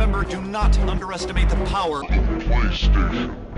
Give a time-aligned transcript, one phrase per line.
[0.00, 2.02] Remember, do not underestimate the power.
[2.02, 3.49] Of the PlayStation.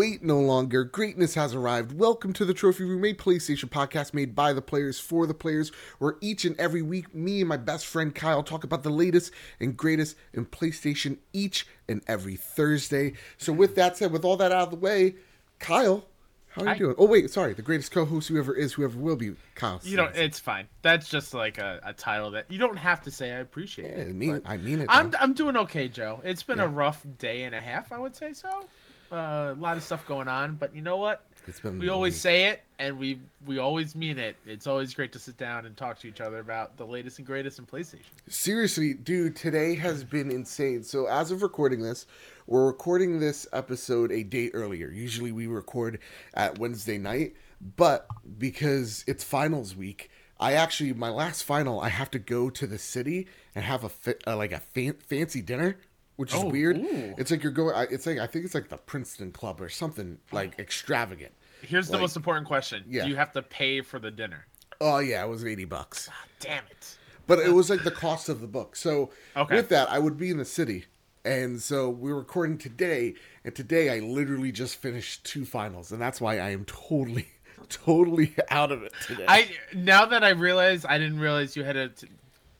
[0.00, 0.82] Await no longer.
[0.82, 1.92] Greatness has arrived.
[1.92, 5.70] Welcome to the Trophy Room, a PlayStation podcast made by the players for the players,
[5.98, 9.30] where each and every week, me and my best friend Kyle talk about the latest
[9.60, 13.12] and greatest in PlayStation each and every Thursday.
[13.36, 15.16] So, with that said, with all that out of the way,
[15.58, 16.06] Kyle,
[16.52, 16.78] how are you Hi.
[16.78, 16.94] doing?
[16.96, 17.52] Oh, wait, sorry.
[17.52, 19.82] The greatest co host, whoever is, whoever will be, Kyle.
[19.84, 20.66] You know, it's fine.
[20.80, 23.32] That's just like a, a title that you don't have to say.
[23.32, 24.14] I appreciate Yeah, I it.
[24.14, 24.86] mean, I mean it.
[24.88, 25.14] I'm.
[25.20, 26.22] I'm doing okay, Joe.
[26.24, 28.64] It's been a rough day and a half, I would say so.
[29.10, 31.24] Uh, a lot of stuff going on, but you know what?
[31.46, 34.36] It's been We always say it, and we we always mean it.
[34.46, 37.26] It's always great to sit down and talk to each other about the latest and
[37.26, 38.00] greatest in PlayStation.
[38.28, 40.84] Seriously, dude, today has been insane.
[40.84, 42.06] So, as of recording this,
[42.46, 44.90] we're recording this episode a day earlier.
[44.90, 45.98] Usually, we record
[46.34, 47.34] at Wednesday night,
[47.76, 48.06] but
[48.38, 52.78] because it's finals week, I actually my last final, I have to go to the
[52.78, 55.78] city and have a fa- uh, like a fan- fancy dinner,
[56.20, 56.76] which is Oh, weird.
[56.76, 57.14] ooh.
[57.16, 57.74] It's like you're going.
[57.90, 61.32] It's like I think it's like the Princeton Club or something like extravagant.
[61.62, 63.04] Here's the most important question: Yeah.
[63.04, 64.46] Do you have to pay for the dinner?
[64.82, 66.10] Oh yeah, it was eighty bucks.
[66.38, 66.98] Damn it!
[67.26, 68.76] But it was like the cost of the book.
[68.76, 69.56] So Okay.
[69.56, 70.84] with that, I would be in the city.
[71.24, 76.18] And so we're recording today, and today I literally just finished two finals, and that's
[76.20, 77.28] why I am totally,
[77.68, 79.24] totally out of it today.
[79.28, 82.08] I now that I realize I didn't realize you had to t-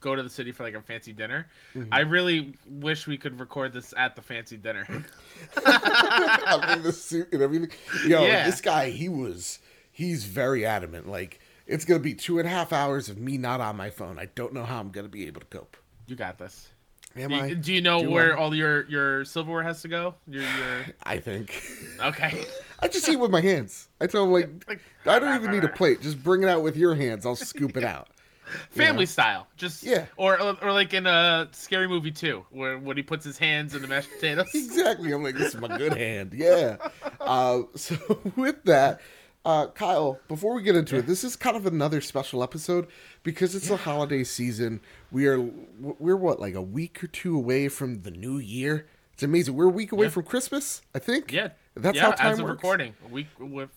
[0.00, 1.46] go to the city for like a fancy dinner.
[1.74, 1.92] Mm-hmm.
[1.92, 4.86] I really wish we could record this at the fancy dinner.
[5.66, 7.70] I'm in the suit and everything.
[8.06, 8.46] Yo, Yeah.
[8.46, 9.58] this guy, he was,
[9.92, 11.08] he's very adamant.
[11.08, 14.18] Like it's gonna be two and a half hours of me not on my phone.
[14.18, 15.76] I don't know how I'm gonna be able to cope.
[16.06, 16.68] you got this.
[17.16, 17.46] Am Do I?
[17.46, 18.40] you, do you know Do where I?
[18.40, 20.14] all your your silverware has to go?
[20.28, 21.60] Your your I think.
[22.00, 22.44] okay.
[22.78, 23.88] I just eat with my hands.
[24.00, 26.00] I tell him like, Like- I don't even need a plate.
[26.02, 27.26] Just bring it out with your hands.
[27.26, 28.08] I'll scoop it out.
[28.70, 30.06] Family style, just Yeah.
[30.16, 33.82] or, or like in a scary movie too, where when he puts his hands in
[33.82, 34.48] the mashed potatoes.
[34.54, 35.12] exactly.
[35.12, 36.32] I'm like, this is my good hand.
[36.36, 36.76] Yeah.
[37.20, 37.96] Uh, so
[38.36, 39.00] with that,
[39.44, 42.86] uh, Kyle, before we get into it, this is kind of another special episode
[43.22, 44.80] because it's the holiday season.
[45.10, 48.86] We are we're what like a week or two away from the new year.
[49.14, 49.54] It's amazing.
[49.54, 50.10] We're a week away Yeah.
[50.10, 50.82] from Christmas.
[50.94, 51.32] I think.
[51.32, 52.62] Yeah, That's yeah, how time as of works.
[52.62, 53.26] recording a week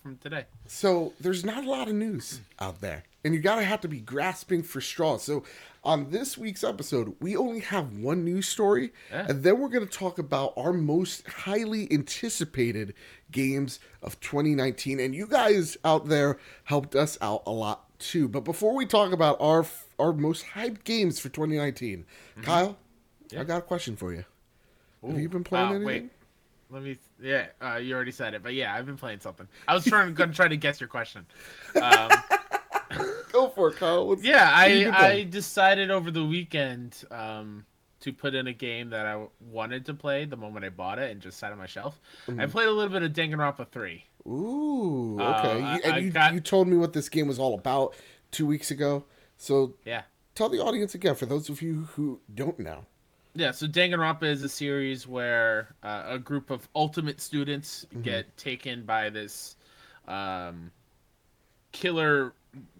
[0.02, 0.46] from today.
[0.68, 4.00] So there's not a lot of news out there, and you gotta have to be
[4.00, 5.24] grasping for straws.
[5.24, 5.44] So
[5.84, 9.26] on this week's episode, we only have one news story, Yeah.
[9.30, 12.94] and then we're gonna talk about our most highly anticipated
[13.32, 15.00] games of 2019.
[15.00, 18.28] And you guys out there helped us out a lot too.
[18.28, 19.66] But before we talk about our
[20.00, 22.06] our most hyped games for 2019,
[22.36, 22.42] Mm-hmm.
[22.44, 22.78] Kyle,
[23.38, 24.26] I got a question for you.
[25.06, 25.86] Have you been playing Uh, anything?
[25.86, 26.10] Wait,
[26.70, 26.98] let me.
[27.22, 29.48] Yeah, uh, you already said it, but yeah, I've been playing something.
[29.68, 31.26] I was trying gonna try to guess your question.
[31.82, 32.10] Um,
[33.32, 34.08] Go for it, Kyle.
[34.08, 37.66] What's- yeah, what have you I I decided over the weekend um,
[38.02, 41.10] to put in a game that I wanted to play the moment I bought it
[41.12, 42.00] and just sat on my shelf.
[42.28, 42.40] Mm-hmm.
[42.42, 44.06] I played a little bit of Danganronpa three.
[44.28, 45.62] Ooh, Uh, okay.
[45.64, 47.96] I- You- and I you, got- you told me what this game was all about
[48.32, 49.06] two weeks ago.
[49.38, 50.04] So Yeah.
[50.36, 52.86] tell the audience again, for those of you who don't know.
[53.36, 58.02] Yeah, so Danganronpa is a series where uh, a group of ultimate students Mm-hmm.
[58.04, 59.56] get taken by this
[60.08, 60.72] um,
[61.74, 62.34] killer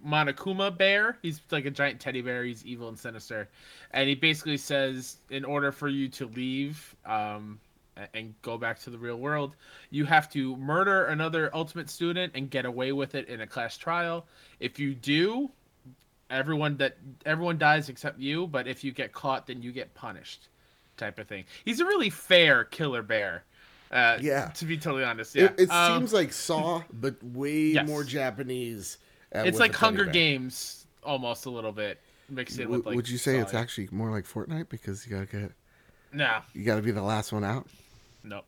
[0.06, 1.18] Monokuma bear.
[1.22, 2.46] He's like a giant teddy bear.
[2.46, 3.50] He's evil and sinister,
[3.92, 7.60] and he basically says, in order for you to leave um,
[8.14, 9.56] and go back to the real world,
[9.90, 13.78] you have to murder another ultimate student and get away with it in a class
[13.78, 14.26] trial.
[14.60, 15.52] If you do,
[16.34, 20.50] everyone that everyone dies except you but if you get caught then you get punished
[20.98, 23.44] type of thing he's a really fair killer bear
[23.94, 24.48] uh Yeah.
[24.48, 27.88] to be totally honest yeah It, it Um, seems like Saw, but way Yes.
[27.88, 28.98] more Japanese.
[29.34, 32.00] uh, it's like hunger games almost a little bit
[32.30, 33.58] mixed in W- with like Would you say it's Saw.
[33.60, 35.52] actually more like Fortnite because you gotta get
[36.12, 37.68] no you gotta be the last one out?
[38.24, 38.42] no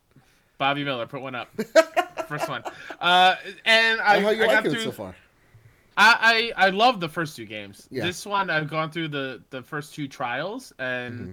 [0.58, 1.48] bobby miller put one up
[2.28, 2.62] first one
[3.00, 3.34] uh
[3.64, 5.14] and i, how you I got liking through it so far?
[5.98, 7.88] I, I I love the first two games.
[7.90, 8.04] Yeah.
[8.04, 11.30] This one I've gone through the the first two trials and Mm-hmm.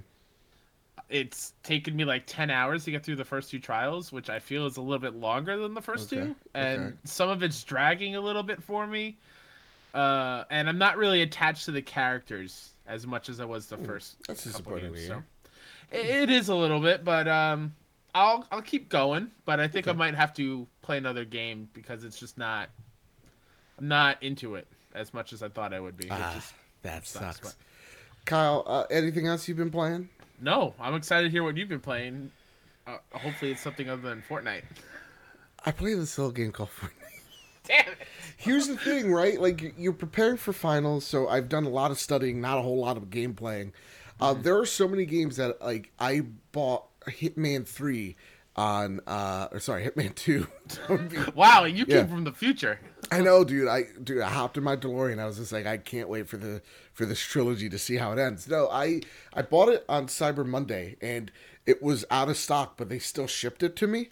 [1.10, 4.40] It's taken me like 10 hours to get through the first two trials, which I
[4.40, 6.36] feel is a little bit longer than the first Okay, two.
[6.54, 6.96] And okay.
[7.04, 9.18] some of it's dragging a little bit for me.
[9.94, 13.78] Uh and I'm not really attached to the characters as much as I was the
[13.78, 15.08] first that's disappointing games.
[15.08, 15.22] So
[15.92, 17.76] it, it is a little bit, but um
[18.16, 22.04] I'll I'll keep going, but I think I might have to play another game because
[22.04, 22.70] it's just not
[23.78, 26.08] I'm not into it as much as I thought I would be.
[26.10, 26.44] Ah,
[26.82, 27.56] that sucks, sucks.
[28.26, 30.10] Kyle, uh, anything else you've been playing?
[30.44, 32.32] No, I'm excited to hear what you've been playing.
[32.86, 34.64] uh, hopefully it's something other than Fortnite.
[35.66, 36.90] I play this little game called Fortnite.
[37.64, 37.98] Damn it!
[38.36, 39.40] Here's the thing, right?
[39.40, 42.80] Like you're preparing for finals, so I've done a lot of studying, not a whole
[42.80, 43.72] lot of game playing.
[44.20, 48.18] Uh, there are so many games that like I bought Hitman three
[48.56, 50.48] on, uh, or sorry, Hitman two.
[51.36, 52.00] Wow, you Yeah.
[52.02, 52.80] came from the future.
[53.12, 53.68] I know, dude.
[53.68, 55.20] I dude, I hopped in my DeLorean.
[55.20, 56.62] I was just like, I can't wait for the
[56.94, 58.48] for this trilogy to see how it ends.
[58.48, 59.02] No, I
[59.34, 61.32] I bought it on Cyber Monday, and
[61.66, 64.10] it was out of stock, but they still shipped it to me,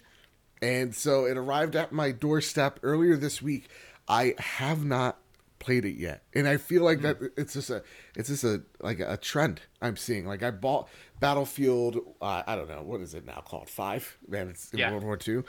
[0.60, 3.68] and so it arrived at my doorstep earlier this week.
[4.08, 5.18] I have not
[5.62, 7.82] played it yet, and I feel like that it's just a
[8.16, 10.26] it's just a like a trend I'm seeing.
[10.26, 10.88] Like I bought
[11.20, 11.96] Battlefield.
[12.20, 14.18] Uh, I don't know what is it now called five.
[14.28, 14.90] Man, it's in Yeah.
[14.90, 15.44] World War Two.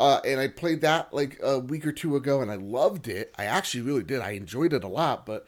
[0.00, 3.32] Uh, and I played that like a week or two ago, and I loved it.
[3.38, 4.20] I actually really did.
[4.20, 5.46] I enjoyed it a lot, but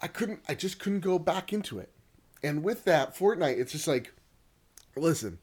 [0.00, 0.40] I couldn't.
[0.48, 1.90] I just couldn't go back into it.
[2.42, 4.12] And with that Fortnite, it's just like,
[4.96, 5.38] listen,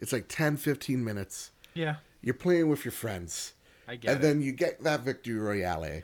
[0.00, 1.52] it's like 10, 15 minutes.
[1.74, 3.52] Yeah, You're playing with your friends,
[3.86, 4.26] I get and it.
[4.26, 6.02] then you get that victory royale,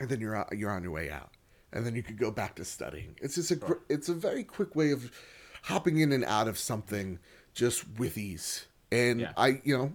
[0.00, 1.30] and then you're you're on your way out,
[1.72, 3.16] and then you could go back to studying.
[3.22, 5.10] It's just a gr it's a very quick way of
[5.62, 7.18] hopping in and out of something
[7.54, 8.66] just with ease.
[8.92, 9.32] And Yeah.
[9.36, 9.92] I, you know,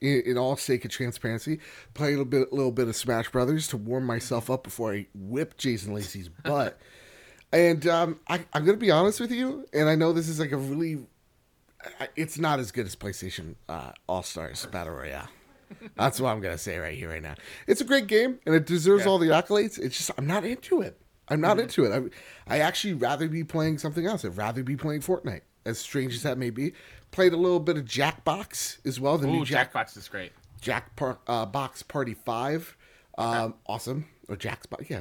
[0.00, 1.60] in, in all sake of transparency,
[1.94, 5.06] play a little bit, little bit of Smash Brothers to warm myself up before I
[5.14, 6.78] whip Jason Lacey's butt.
[7.52, 10.50] and um, I, I'm gonna be honest with you, and I know this is like
[10.50, 11.06] a really,
[12.16, 15.28] it's not as good as PlayStation uh, All Stars Battle Royale.
[15.96, 17.34] That's what I'm gonna say right here, right now.
[17.66, 19.10] It's a great game, and it deserves Yeah.
[19.10, 19.78] all the accolades.
[19.78, 20.98] It's just I'm not into it.
[21.28, 22.10] I'm not into it.
[22.48, 24.24] I I actually rather be playing something else.
[24.24, 25.42] I'd rather be playing Fortnite.
[25.64, 26.72] As strange as that may be,
[27.12, 29.16] played a little bit of Jackbox as well.
[29.16, 30.32] The new Jack Jackbox is great.
[30.60, 32.76] Jack Par- uh, Box Party Five,
[33.16, 34.06] um, awesome.
[34.28, 35.00] Or Jack's Box, yeah,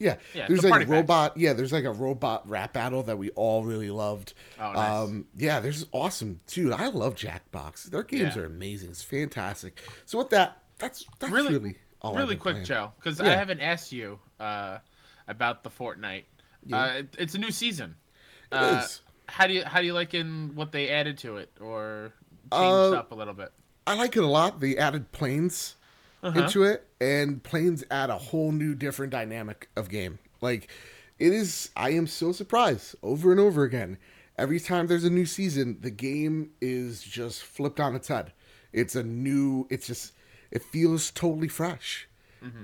[0.00, 0.16] yeah.
[0.34, 1.36] Yeah, there's the like a robot.
[1.36, 4.34] Yeah, there's like a robot rap battle that we all really loved.
[4.58, 4.90] Oh, nice.
[5.08, 6.72] Um, yeah, there's awesome, dude.
[6.72, 7.84] I love Jackbox.
[7.84, 8.42] Their games Yeah.
[8.42, 8.90] are amazing.
[8.90, 9.80] It's fantastic.
[10.06, 12.66] So with that, that's that's really, really, all really quick, playing.
[12.66, 13.26] Joe, because Yeah.
[13.26, 14.78] I haven't asked you uh,
[15.28, 16.24] about the Fortnite.
[16.72, 17.94] Uh, it- it's a new season.
[18.50, 19.02] It Uh, is.
[19.28, 22.12] How do you how do you like in what they added to it or
[22.52, 23.52] changed Uh, up a little bit?
[23.86, 24.58] I like it a lot.
[24.60, 25.76] They added planes
[26.22, 26.40] Uh-huh.
[26.42, 30.18] into it, and planes add a whole new different dynamic of game.
[30.40, 30.68] Like
[31.18, 33.98] it is, I am so surprised over and over again.
[34.38, 38.32] Every time there's a new season, the game is just flipped on its head.
[38.72, 39.66] It's a new.
[39.70, 40.12] It's just.
[40.50, 42.08] It feels totally fresh.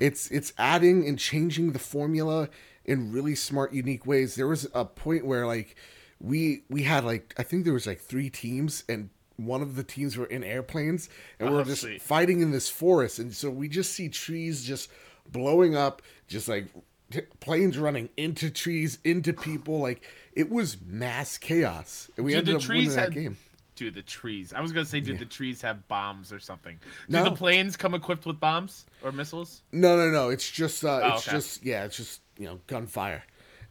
[0.01, 2.49] It's it's adding and changing the formula
[2.87, 4.35] in really smart, unique ways.
[4.35, 5.77] There was a point where like
[6.19, 9.85] we we had like I think there was like three teams and one of the
[9.85, 12.01] teams were in airplanes and we were just sweet.
[12.03, 14.91] fighting in this forest and so we just see trees just
[15.31, 16.67] blowing up just like
[17.11, 20.03] t- planes running into trees into people like
[20.33, 23.37] it was mass chaos and we Dude, ended the up winning that had game
[23.75, 24.55] Dude, the trees.
[24.55, 26.79] I was gonna say, did the trees have bombs or something?
[27.11, 27.25] Do No.
[27.25, 29.61] the planes come equipped with bombs or missiles?
[29.71, 31.37] no no no it's just uh Oh, it's okay.
[31.37, 33.23] just yeah it's just you know gunfire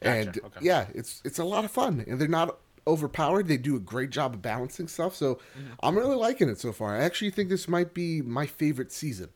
[0.01, 0.59] Gotcha, and okay.
[0.61, 2.55] yeah it's it's a lot of fun and they're not
[2.87, 5.73] overpowered they do a great job of balancing stuff so Mm-hmm.
[5.81, 9.29] i'm really liking it so far i actually think this might be my favorite season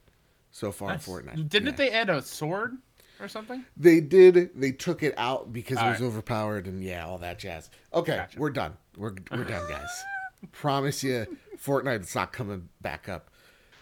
[0.52, 1.76] so far That's- in fortnite Didn't Yeah.
[1.76, 2.78] they add a sword
[3.22, 3.66] or something?
[3.76, 4.52] They did.
[4.56, 6.08] They took it out because it was right.
[6.08, 7.70] overpowered and yeah, all that jazz.
[7.94, 8.40] Okay, Gotcha.
[8.40, 8.78] we're done.
[8.96, 9.90] We're we're done, guys.
[10.54, 11.26] promise you,
[11.62, 13.30] Fortnite Fortnite's not coming back up.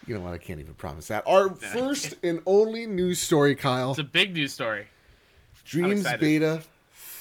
[0.07, 0.33] You know what?
[0.33, 1.23] I can't even promise that.
[1.27, 3.91] Our first and only news story, Kyle.
[3.91, 4.87] It's a big news story.
[5.65, 6.19] Dreams excited.
[6.19, 6.63] Beta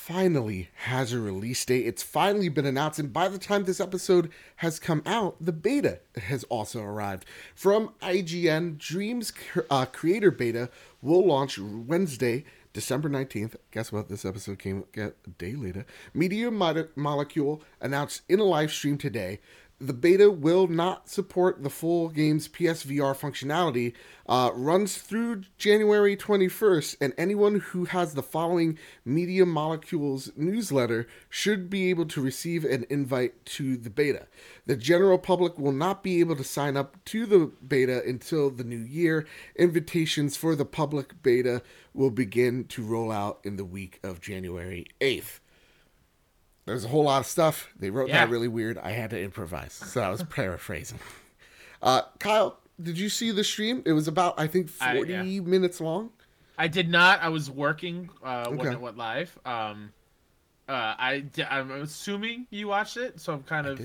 [0.06, 1.84] finally has a release date.
[1.84, 5.98] It's finally been announced, and by the time this episode has come out, the beta
[6.16, 7.24] has also arrived.
[7.56, 9.32] From IGN, Dreams
[9.68, 10.70] uh, Creator Beta
[11.02, 13.56] will launch Wednesday, December 19th.
[13.72, 14.08] Guess what?
[14.08, 15.84] This episode came a day later.
[16.14, 19.40] Media Mo- Molecule announced in a live stream today
[19.78, 23.92] the beta will not support the full game's PSVR functionality.
[24.28, 31.70] Uh, runs through January 21st, and anyone who has the following Media Molecules newsletter should
[31.70, 34.26] be able to receive an invite to the beta.
[34.64, 38.64] The general public will not be able to sign up to the beta until the
[38.64, 39.26] new year.
[39.54, 41.62] Invitations for the public beta
[41.94, 45.38] will begin to roll out in the week of January 8th.
[46.66, 47.68] There's a whole lot of stuff.
[47.78, 48.24] They wrote Yeah.
[48.24, 48.76] that really weird.
[48.78, 50.98] I had to improvise, so I was paraphrasing.
[51.82, 53.82] Uh, Kyle, did you see the stream?
[53.86, 55.22] It was about I think I- 40 yeah.
[55.40, 56.10] minutes long.
[56.58, 57.22] I did not.
[57.22, 58.72] I was working uh, when Okay.
[58.72, 59.38] it went live.
[59.44, 59.92] Um,
[60.68, 63.78] uh, I I'm assuming you watched it, so I'm kind of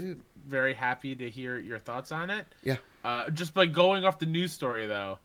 [0.48, 2.48] very happy to hear your thoughts on it.
[2.64, 2.78] Yeah.
[3.04, 5.20] Uh, just by going off the news story though,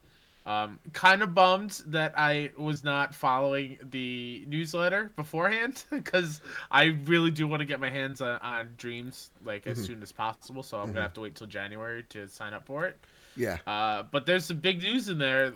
[0.47, 7.33] Um, kind of bummed that I was not following the newsletter beforehand because I really
[7.33, 10.63] do want to get my hands on, on Dreams like as soon as possible.
[10.63, 12.97] So I'm gonna have to wait till January to sign up for it.
[13.35, 13.59] Yeah.
[13.67, 15.53] Uh, but there's some big news in there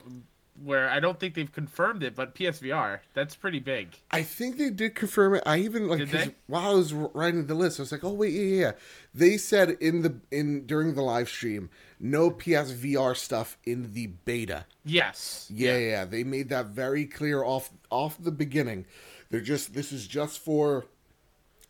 [0.65, 3.97] where I don't think they've confirmed it, but PSVR that's pretty big.
[4.11, 5.43] I think they did confirm it.
[5.47, 6.35] I even like Did 'cause they?
[6.49, 8.73] while I was writing the list, I was like, "Oh wait, yeah, yeah." yeah.
[9.15, 11.71] They said in the in during the live stream,
[12.03, 14.65] no PSVR stuff in the beta.
[14.85, 15.47] Yes.
[15.55, 16.05] Yeah, yeah, yeah.
[16.07, 18.87] They made that very clear off off the beginning.
[19.31, 20.87] They're just this is just for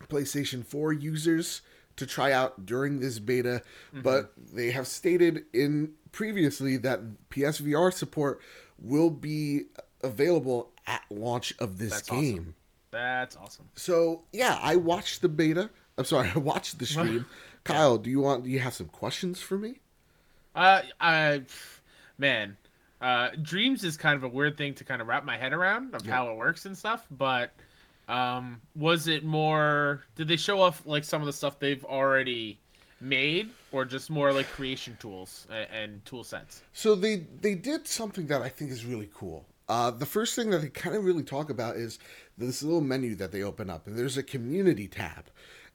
[0.09, 1.63] PlayStation 4 users
[1.97, 4.03] to try out during this beta, Mm-hmm.
[4.03, 8.41] but they have stated in previously that PSVR support
[8.79, 9.65] will be
[10.03, 12.39] available at launch of this That's game.
[12.39, 12.55] awesome.
[12.93, 13.69] That's awesome.
[13.75, 15.71] So yeah, I watched the beta.
[15.99, 17.27] I'm sorry, I watched the stream.
[17.65, 18.45] Kyle, do you want?
[18.45, 19.81] Do you have some questions for me?
[20.55, 21.43] Uh, I,
[22.19, 22.57] man,
[23.01, 25.95] uh, Dreams is kind of a weird thing to kind of wrap my head around
[25.95, 27.07] of how it works and stuff.
[27.11, 27.53] But,
[28.09, 30.03] um, was it more?
[30.17, 32.59] Did they show off like some of the stuff they've already
[33.01, 36.63] made, or just more like creation tools and, and tool sets?
[36.73, 39.47] So they they did something that I think is really cool.
[39.69, 42.01] Uh, the first thing that they kind of really talk about is
[42.37, 45.27] this little menu that they open up, and there's a community tab,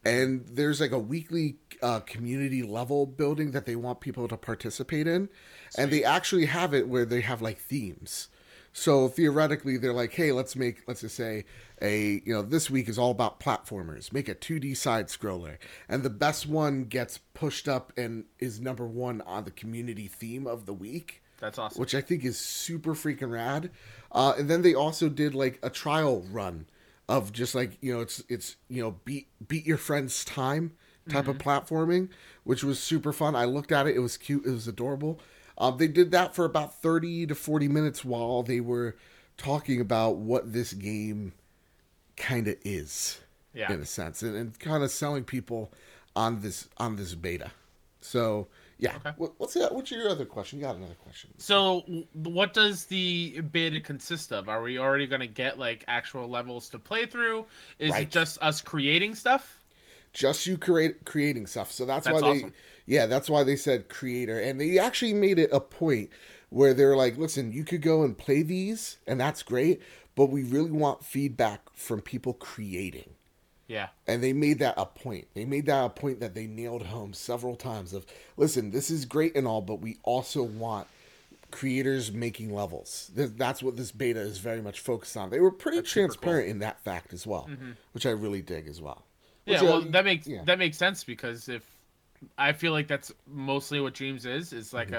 [0.06, 5.08] and there's like a weekly uh, community level building that they want people to participate
[5.08, 5.28] in,
[5.78, 8.30] and they actually have it where they have like themes.
[8.72, 11.46] So theoretically, they're like, hey, let's make let's just say
[11.82, 14.14] a you know this week is all about platformers.
[14.14, 15.58] Make a 2D side scroller,
[15.90, 20.46] and the best one gets pushed up and is number one on the community theme
[20.46, 21.80] of the week That's awesome.
[21.80, 23.72] which I think is super freaking rad.
[24.12, 26.68] Uh, and then they also did like a trial run
[27.08, 30.74] of just like you know it's it's you know beat beat your friend's time
[31.10, 32.10] type of platforming,
[32.44, 33.36] which was super fun.
[33.36, 35.20] I looked at it; it was cute, it was adorable.
[35.58, 38.96] Um, they did that for about thirty to forty minutes while they were
[39.38, 41.34] talking about what this game
[42.18, 43.20] kind of is,
[43.54, 43.72] Yeah.
[43.72, 45.72] in a sense, and, and kind of selling people
[46.16, 47.52] on this on this beta.
[48.02, 49.12] So yeah, Okay.
[49.38, 49.74] what's that?
[49.74, 50.60] What's your other question?
[50.60, 51.32] You got another question?
[51.38, 51.82] So,
[52.14, 54.50] what does the beta consist of?
[54.50, 57.46] Are we already going to get like actual levels to play through?
[57.80, 58.04] Is Right.
[58.04, 59.62] it just us creating stuff?
[60.14, 61.72] just you create creating stuff.
[61.72, 62.52] So that's, That's why they
[62.86, 64.40] yeah, that's why they said creator.
[64.40, 66.10] And they actually made it a point
[66.50, 69.82] where they're like, listen, you could go and play these and that's great,
[70.16, 73.15] but we really want feedback from people creating.
[73.68, 73.88] Yeah.
[74.08, 75.28] And they made that a point.
[75.34, 78.06] They made that a point that they nailed home several times of
[78.38, 80.88] listen, this is great and all, but we also want
[81.52, 83.10] creators making levels.
[83.16, 85.30] That's what this beta is very much focused on.
[85.30, 86.16] They were pretty That's super cool.
[86.16, 87.50] transparent in that fact as well,
[87.94, 89.04] which I really dig as well.
[89.46, 90.44] Yeah, Which, uh, well, that makes yeah.
[90.46, 91.64] that makes sense because if
[92.38, 94.96] I feel like that's mostly what Dreams is, is like Mm-hmm.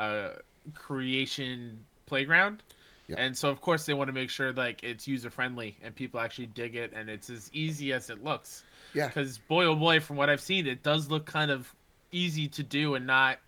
[0.00, 0.30] a a
[0.74, 2.62] creation playground.
[3.08, 3.16] Yeah.
[3.18, 6.20] And so of course they want to make sure like it's user friendly and people
[6.20, 8.64] actually dig it and it's as easy as it looks.
[8.94, 9.08] Yeah.
[9.08, 11.74] Cuz boy oh boy from what I've seen it does look kind of
[12.12, 13.38] easy to do and not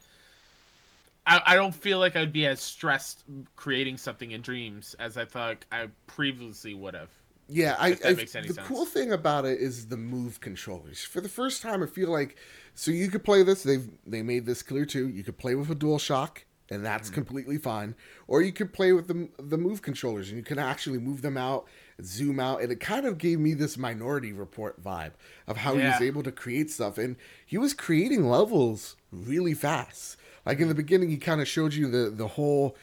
[1.26, 3.24] I, I don't feel like I'd be as stressed
[3.56, 7.10] creating something in Dreams as I thought I previously would have.
[7.48, 8.66] Yeah, I, that I makes any the sense.
[8.66, 11.02] cool thing about it is the move controllers.
[11.02, 12.36] For the first time, I feel like
[12.74, 13.62] so you could play this.
[13.62, 15.08] They've they made this clear too.
[15.08, 17.14] You could play with a Dual Shock, and that's Mm-hmm.
[17.14, 17.94] completely fine.
[18.26, 21.36] Or you could play with the the move controllers, and you can actually move them
[21.36, 21.66] out,
[22.02, 25.12] zoom out, and it kind of gave me this Minority Report vibe
[25.46, 30.16] of how he was able to create stuff, and he was creating levels really fast.
[30.46, 32.76] Like in the beginning, he kind of showed you the the whole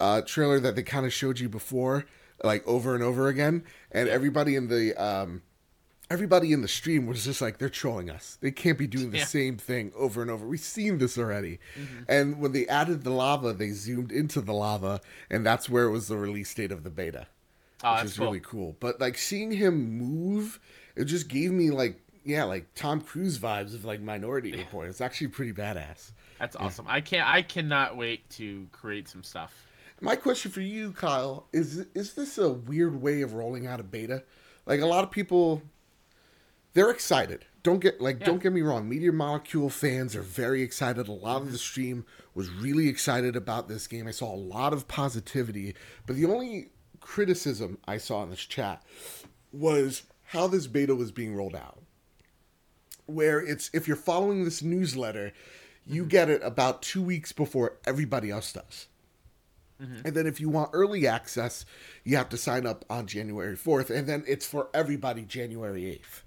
[0.00, 2.06] uh, trailer that they kind of showed you before,
[2.42, 5.42] like over and over again, and everybody in the um,
[6.14, 8.38] everybody in the stream was just like they're trolling us.
[8.40, 9.24] They can't be doing the Yeah.
[9.26, 10.46] same thing over and over.
[10.46, 11.58] We've seen this already.
[11.78, 12.02] Mm-hmm.
[12.08, 15.90] And when they added the lava, they zoomed into the lava, and that's where it
[15.90, 17.26] was the release date of the beta,
[17.82, 18.26] Oh, which is cool.
[18.26, 18.76] really cool.
[18.80, 20.60] But like seeing him move,
[20.96, 24.88] it just gave me like yeah, like Tom Cruise vibes of like Minority Report.
[24.88, 26.12] It's actually pretty badass.
[26.38, 26.86] That's awesome.
[26.88, 29.52] I can't I cannot wait to create some stuff.
[30.00, 33.82] My question for you, Kyle, is is this a weird way of rolling out a
[33.82, 34.22] beta?
[34.66, 35.60] Like a lot of people
[36.74, 37.46] they're excited.
[37.62, 38.26] Don't get like Yeah.
[38.26, 38.88] don't get me wrong.
[38.88, 41.08] Media Molecule fans are very excited.
[41.08, 41.56] A lot of the mm-hmm.
[41.56, 44.06] stream was really excited about this game.
[44.06, 45.74] I saw a lot of positivity,
[46.06, 48.82] but the only criticism I saw in this chat
[49.52, 51.80] was how this beta was being rolled out.
[53.06, 55.32] Where it's if you're following this newsletter,
[55.86, 56.08] you mm-hmm.
[56.08, 58.88] get it about 2 weeks before everybody else does.
[59.80, 60.06] Mm-hmm.
[60.06, 61.64] And then if you want early access,
[62.04, 63.90] you have to sign up on January 4th.
[63.90, 66.22] And then it's for everybody January 8th,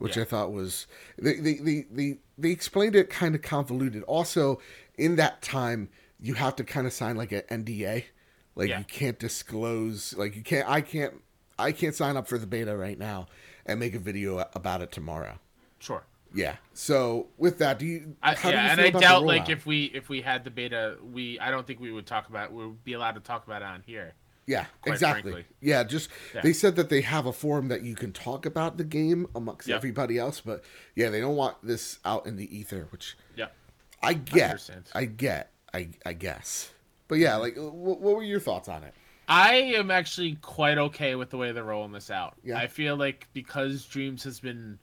[0.00, 0.22] which Yeah.
[0.22, 0.86] I thought was.
[1.18, 4.02] They, they, they, they, they explained it kind of convoluted.
[4.04, 4.60] Also,
[4.98, 8.04] in that time, you have to kind of sign like an NDA.
[8.56, 8.78] Like Yeah.
[8.78, 10.14] you can't disclose.
[10.16, 10.68] Like you can't.
[10.68, 11.22] I can't.
[11.58, 13.28] I can't sign up for the beta right now
[13.66, 15.38] and make a video about it tomorrow.
[15.78, 16.02] Sure.
[16.34, 16.56] Yeah.
[16.72, 18.16] So with that, do you?
[18.22, 21.38] I, yeah, you and I doubt like if we if we had the beta, we
[21.38, 23.66] I don't think we would talk about we would be allowed to talk about it
[23.66, 24.14] on here.
[24.46, 25.32] Yeah, exactly.
[25.32, 25.54] frankly.
[25.60, 26.40] Yeah, just Yeah.
[26.42, 29.68] they said that they have a forum that you can talk about the game amongst
[29.68, 29.76] Yeah.
[29.76, 30.64] everybody else, but
[30.96, 33.48] yeah, they don't want this out in the ether, which Yeah.
[34.02, 34.50] I get.
[34.50, 34.88] understand.
[34.94, 35.52] I get.
[35.72, 36.72] I I guess.
[37.06, 38.94] But yeah, like, what, what were your thoughts on it?
[39.28, 42.34] I am actually quite okay with the way they're rolling this out.
[42.42, 42.58] Yeah.
[42.58, 44.80] I feel like because Dreams has been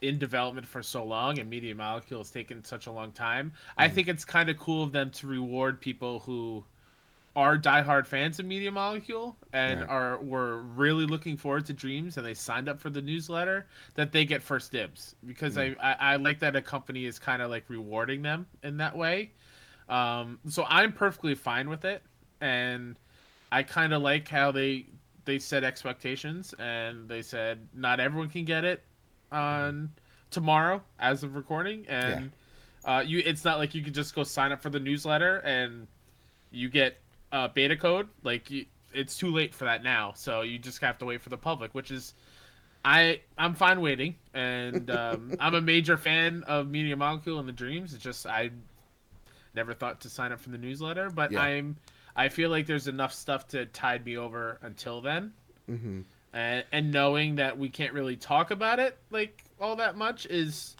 [0.00, 3.86] in development for so long and Media Molecule has taken such a long time, I
[3.86, 3.94] Mm-hmm.
[3.96, 6.64] think it's kind of cool of them to reward people who
[7.34, 9.88] are diehard fans of Media Molecule and Right.
[9.88, 14.12] are were really looking forward to Dreams and they signed up for the newsletter that
[14.12, 15.76] they get first dibs because Mm.
[15.80, 18.96] I, I I like that a company is kind of like rewarding them in that
[18.96, 19.32] way.
[19.88, 22.02] Um, so I'm perfectly fine with it,
[22.40, 22.96] and
[23.50, 24.86] I kind of like how they
[25.24, 28.82] they set expectations and they said not everyone can get it
[29.30, 29.90] on
[30.30, 32.30] tomorrow as of recording, and
[32.84, 35.86] uh, you it's not like you could just go sign up for the newsletter and
[36.50, 36.98] you get
[37.32, 38.08] a beta code.
[38.22, 41.30] Like you, it's too late for that now, so you just have to wait for
[41.30, 42.14] the public, which is.
[42.84, 47.52] I I'm fine waiting, and um, I'm a major fan of Media Molecule and the
[47.52, 47.94] Dreams.
[47.94, 48.50] It's just I
[49.54, 51.42] never thought to sign up for the newsletter, but Yeah.
[51.42, 51.76] I'm
[52.16, 55.32] I feel like there's enough stuff to tide me over until then.
[55.70, 56.00] Mm-hmm.
[56.32, 60.74] And and knowing that we can't really talk about it like all that much is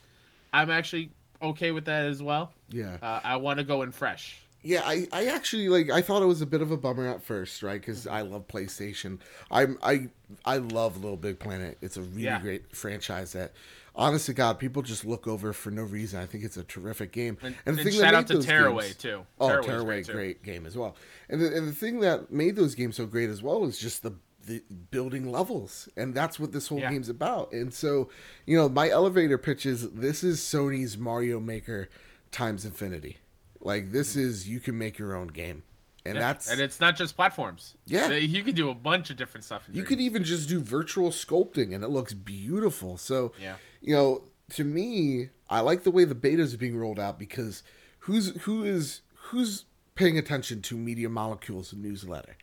[0.52, 2.52] I'm actually okay with that as well.
[2.68, 2.96] Yeah.
[3.00, 4.41] Uh, I want to go in fresh.
[4.64, 7.22] Yeah, I, I actually like I thought it was a bit of a bummer at
[7.22, 7.80] first, right?
[7.80, 9.18] Because I love PlayStation.
[9.50, 10.08] I'm I
[10.44, 11.78] I love Little Big Planet.
[11.82, 12.40] It's a really Yeah.
[12.40, 13.52] great franchise that,
[13.96, 16.20] honest to God, people just look over for no reason.
[16.20, 17.38] I think it's a terrific game.
[17.42, 19.26] And, the and thing that shout made out to those Tearaway games- too.
[19.40, 20.12] Oh, Tearaway's Tearaway, too.
[20.12, 20.94] great game as well.
[21.28, 24.02] And the, and the thing that made those games so great as well is just
[24.02, 24.14] the
[24.44, 26.90] the building levels, and that's what this whole Yeah.
[26.90, 27.52] game's about.
[27.52, 28.10] And so,
[28.44, 31.88] you know, my elevator pitch is this is Sony's Mario Maker
[32.32, 33.18] times infinity.
[33.62, 34.28] Like this mm-hmm.
[34.28, 35.62] is you can make your own game,
[36.04, 36.14] and.
[36.16, 37.76] Yeah, that's and it's not just platforms.
[37.86, 38.10] Yeah.
[38.10, 39.68] You can do a bunch of different stuff.
[39.72, 42.96] You could even just do virtual sculpting and it looks beautiful.
[42.96, 43.56] So, Yeah.
[43.80, 47.62] you know, to me, I like the way the betas are being rolled out because
[48.00, 52.36] who's who is who's paying attention to Media Molecules newsletter?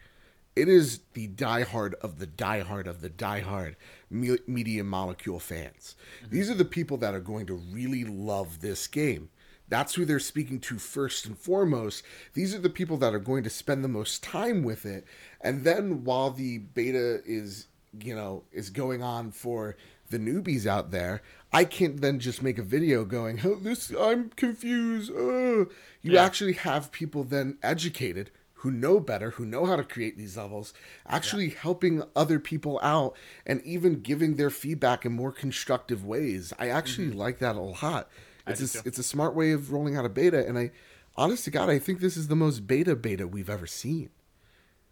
[0.55, 3.75] It is the diehard of the diehard of the diehard
[4.09, 5.95] me- Media Molecule fans.
[6.23, 6.35] Mm-hmm.
[6.35, 9.29] These are the people that are going to really love this game.
[9.69, 12.03] That's who they're speaking to first and foremost.
[12.33, 15.05] These are the people that are going to spend the most time with it.
[15.41, 17.67] And then while the beta is,
[18.01, 19.77] you know, is going on for
[20.09, 21.21] the newbies out there,
[21.53, 25.65] I can't then just make a video going, "Oh, this I'm confused." Uh.
[26.01, 26.23] You Yeah.
[26.23, 30.73] actually have people then educated who know better, who know how to create these levels,
[31.07, 36.53] actually helping other people out and even giving their feedback in more constructive ways.
[36.59, 38.09] I actually like that a lot.
[38.47, 40.71] It's a, it's a smart way of rolling out a beta, and I,
[41.15, 44.09] honest to God, I think this is the most beta beta we've ever seen.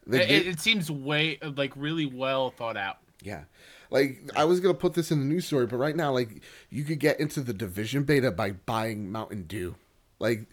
[0.09, 2.97] Ga- it, it seems way like really well thought out.
[3.21, 3.43] yeah.
[3.89, 6.83] Like I was gonna put this in the news story, but right now, like you
[6.83, 9.75] could get into the division beta by buying Mountain Dew.
[10.19, 10.45] Like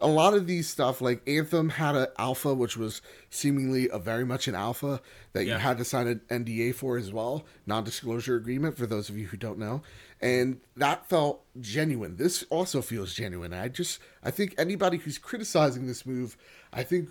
[0.00, 4.24] a lot of these stuff, like Anthem had an alpha, which was seemingly a very
[4.24, 5.00] much an alpha
[5.32, 9.16] that you had to sign an NDA for as well, non-disclosure agreement for those of
[9.16, 9.82] you who don't know,
[10.20, 12.16] and that felt genuine.
[12.16, 13.52] This also feels genuine.
[13.52, 16.36] I just I think anybody who's criticizing this move,
[16.72, 17.10] I think,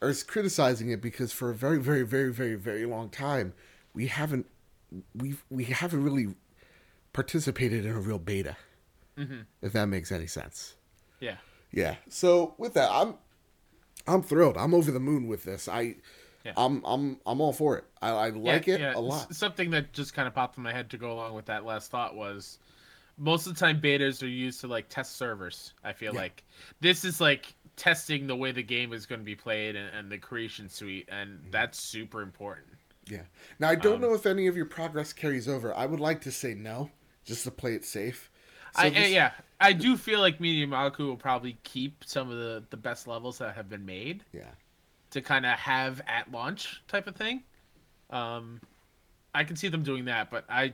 [0.00, 3.54] or is criticizing it because for a very very very very very long time
[3.94, 4.46] we haven't
[5.14, 6.34] we we haven't really
[7.12, 8.56] participated in a real beta.
[9.18, 9.40] Mm-hmm.
[9.60, 10.76] If that makes any sense.
[11.18, 11.36] Yeah.
[11.72, 11.96] Yeah.
[12.08, 13.14] So with that, I'm
[14.06, 14.56] I'm thrilled.
[14.56, 15.68] I'm over the moon with this.
[15.68, 15.96] I
[16.44, 16.52] Yeah.
[16.56, 17.84] I'm I'm I'm all for it.
[18.00, 18.92] I, I like Yeah, it yeah.
[18.96, 19.30] a lot.
[19.30, 21.64] S- Something that just kind of popped in my head to go along with that
[21.64, 22.58] last thought was
[23.18, 25.74] most of the time betas are used to like test servers.
[25.84, 26.44] I feel like
[26.80, 30.10] this is like testing the way the game is going to be played and, and
[30.10, 31.50] the creation suite, and Mm-hmm.
[31.50, 32.66] that's super important.
[33.10, 33.22] Yeah.
[33.58, 35.74] Now I don't Um, know if any of your progress carries over.
[35.74, 36.90] I would like to say no,
[37.24, 38.30] just to play it safe.
[38.76, 42.62] I, this- yeah, I do feel like Media Molecule will probably keep some of the,
[42.70, 44.42] the best levels that have been made Yeah.
[45.10, 47.42] to kind of have at launch type of thing.
[48.10, 48.60] Um,
[49.34, 50.72] I can see them doing that, but I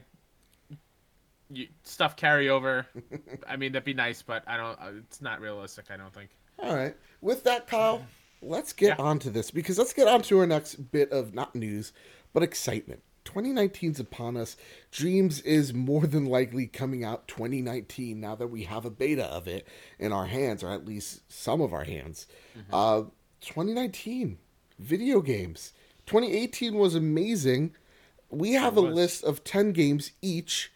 [1.49, 2.87] you, stuff carry over.
[3.47, 4.79] I mean, that'd be nice, but I don't.
[4.79, 5.85] uh, It's not realistic.
[5.91, 6.29] I don't think.
[6.59, 6.95] All right.
[7.21, 8.05] With that, Kyle,
[8.41, 9.03] let's get Yeah.
[9.05, 11.91] on to this because let's get on to our next bit of not news,
[12.33, 13.01] but excitement.
[13.25, 14.55] 2019's upon us.
[14.91, 19.47] Dreams is more than likely coming out 2019 now that we have a beta of
[19.47, 19.67] it
[19.99, 22.27] in our hands, or at least some of our hands.
[22.71, 23.03] Uh,
[23.41, 24.37] 2019
[24.79, 25.73] video games.
[26.05, 27.75] 2018 was amazing.
[28.29, 30.71] We have a list of 10 games each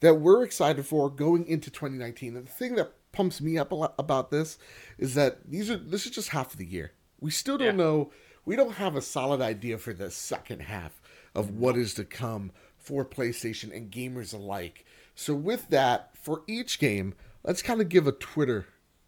[0.00, 2.36] that we're excited for going into 2019.
[2.36, 4.58] And the thing that pumps me up a lot about this
[4.98, 6.92] is that these are this is just half of the year.
[7.20, 7.84] We still don't Yeah.
[7.84, 8.12] know.
[8.44, 10.99] We don't have a solid idea for the second half
[11.34, 14.84] of what is to come for PlayStation and gamers alike.
[15.14, 17.14] So with that, for each game,
[17.44, 18.66] let's kind of give a Twitter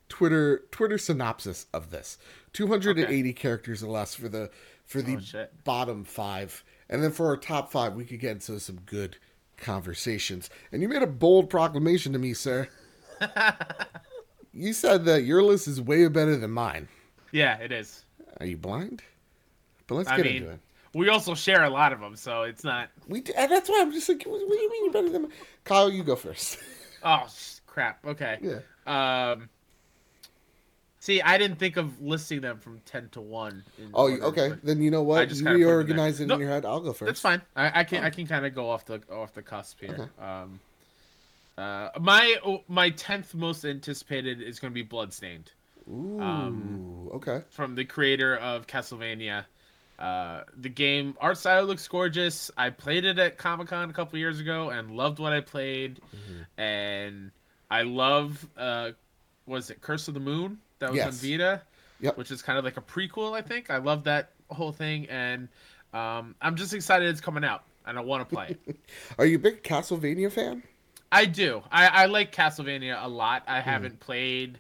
[0.08, 2.18] Twitter Twitter synopsis of this.
[2.52, 4.50] 280 characters or less for the
[4.84, 6.64] for the Oh, bottom 5.
[6.90, 9.16] And then for our top 5, we could get into some good
[9.56, 10.50] conversations.
[10.70, 12.68] And you made a bold proclamation to me, sir.
[14.52, 16.88] you said that your list is way better than mine.
[17.30, 18.04] Yeah, it is.
[18.38, 19.02] Are you blind?
[19.86, 20.60] But let's I get mean, into it.
[20.94, 22.88] We also share a lot of them, so it's not.
[23.08, 25.22] We d- and that's why I'm just like, what do you mean you're better than
[25.22, 25.28] me?
[25.64, 25.90] Kyle?
[25.90, 26.58] You go first.
[27.04, 27.26] Oh
[27.66, 28.06] crap.
[28.06, 28.38] Okay.
[28.40, 29.32] yeah.
[29.32, 29.48] Um.
[31.00, 33.64] See, I didn't think of listing them from ten to one.
[33.76, 34.52] in Oh, order, okay.
[34.62, 35.20] Then you know what?
[35.22, 35.76] I just You kinda put them there.
[35.78, 36.64] reorganize it No, in your head.
[36.64, 37.08] I'll go first.
[37.08, 37.42] That's fine.
[37.56, 38.06] I, I can Oh.
[38.06, 39.90] I can kind of go off the off the cusp here.
[39.98, 40.24] Okay.
[40.24, 40.60] Um.
[41.58, 45.50] Uh, my oh, my tenth most anticipated is going to be Bloodstained
[45.90, 46.20] Ooh.
[46.20, 47.42] Um, okay.
[47.50, 49.44] from the creator of Castlevania.
[50.02, 52.50] Uh, the game art style looks gorgeous.
[52.56, 56.00] I played it at Comic Con a couple years ago and loved what I played.
[56.14, 56.60] Mm-hmm.
[56.60, 57.30] And
[57.70, 58.90] I love uh,
[59.46, 61.62] was it Curse of the Moon that was on Vita,
[62.00, 62.16] Yep.
[62.18, 63.32] which is kind of like a prequel.
[63.32, 65.48] I think I love that whole thing, and
[65.94, 68.76] um, I'm just excited it's coming out, and I want to play it.
[69.18, 70.64] Are you a big Castlevania fan?
[71.12, 71.62] I do.
[71.70, 73.44] I, I like Castlevania a lot.
[73.46, 74.58] I haven't played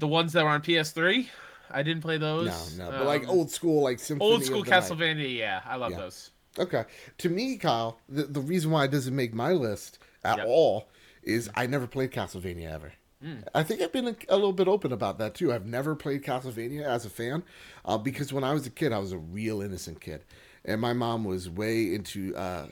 [0.00, 1.28] the ones that were on PS3.
[1.70, 2.76] I didn't play those.
[2.78, 2.90] No, no.
[2.98, 4.82] But like Um, old school, like Symphony old school the Night.
[4.82, 5.36] Castlevania.
[5.36, 5.98] Yeah, I love Yeah.
[5.98, 6.30] those.
[6.58, 6.84] Okay.
[7.18, 10.46] To me, Kyle, the, the reason why it doesn't make my list at Yep.
[10.48, 10.88] all
[11.22, 12.92] is I never played Castlevania ever.
[13.22, 13.40] Hmm.
[13.54, 15.52] I think I've been a, a little bit open about that too.
[15.52, 17.42] I've never played Castlevania as a fan
[17.84, 20.24] uh, because when I was a kid, I was a real innocent kid.
[20.64, 22.66] And my mom was way into uh,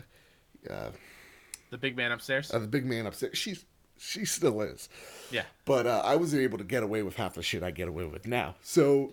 [1.71, 2.53] The big man upstairs.
[2.53, 3.37] uh, the big man upstairs.
[3.37, 3.65] She's,
[3.99, 4.89] she still is.
[5.31, 5.43] yeah.
[5.65, 8.05] But uh, I wasn't able to get away with half the shit I get away
[8.05, 8.57] with now.
[8.63, 9.13] So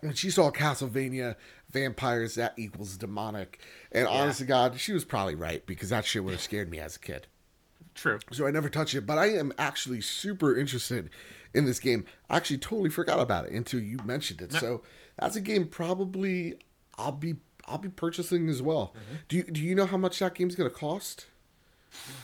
[0.00, 1.36] when she saw Castlevania,
[1.70, 3.60] vampires, that equals demonic.
[3.92, 6.78] And honest to God, she was probably right because that shit would have scared me
[6.78, 7.26] as a kid.
[7.94, 8.18] True.
[8.32, 9.06] So I never touched it.
[9.06, 11.08] But I am actually super interested
[11.54, 12.04] in this game.
[12.28, 14.52] I actually totally forgot about it until you mentioned it.
[14.52, 14.82] So
[15.18, 16.58] that's a game probably
[16.98, 18.94] I'll be I'll be purchasing as well.
[19.28, 21.26] Do you do you know how much that game's gonna cost?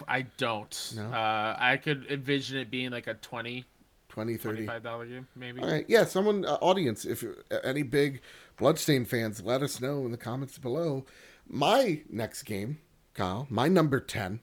[0.09, 0.93] I don't.
[0.97, 1.05] No?
[1.13, 3.65] Uh, I could envision it being like a 20
[4.09, 4.55] 20, 30?
[4.67, 5.63] 25 dollar game, maybe.
[5.63, 8.21] All right, yeah, someone, uh, audience, if you're- any big
[8.59, 11.07] Bloodstain fans, let us know in the comments below.
[11.49, 12.79] My next game,
[13.15, 14.41] Kyle, my number 10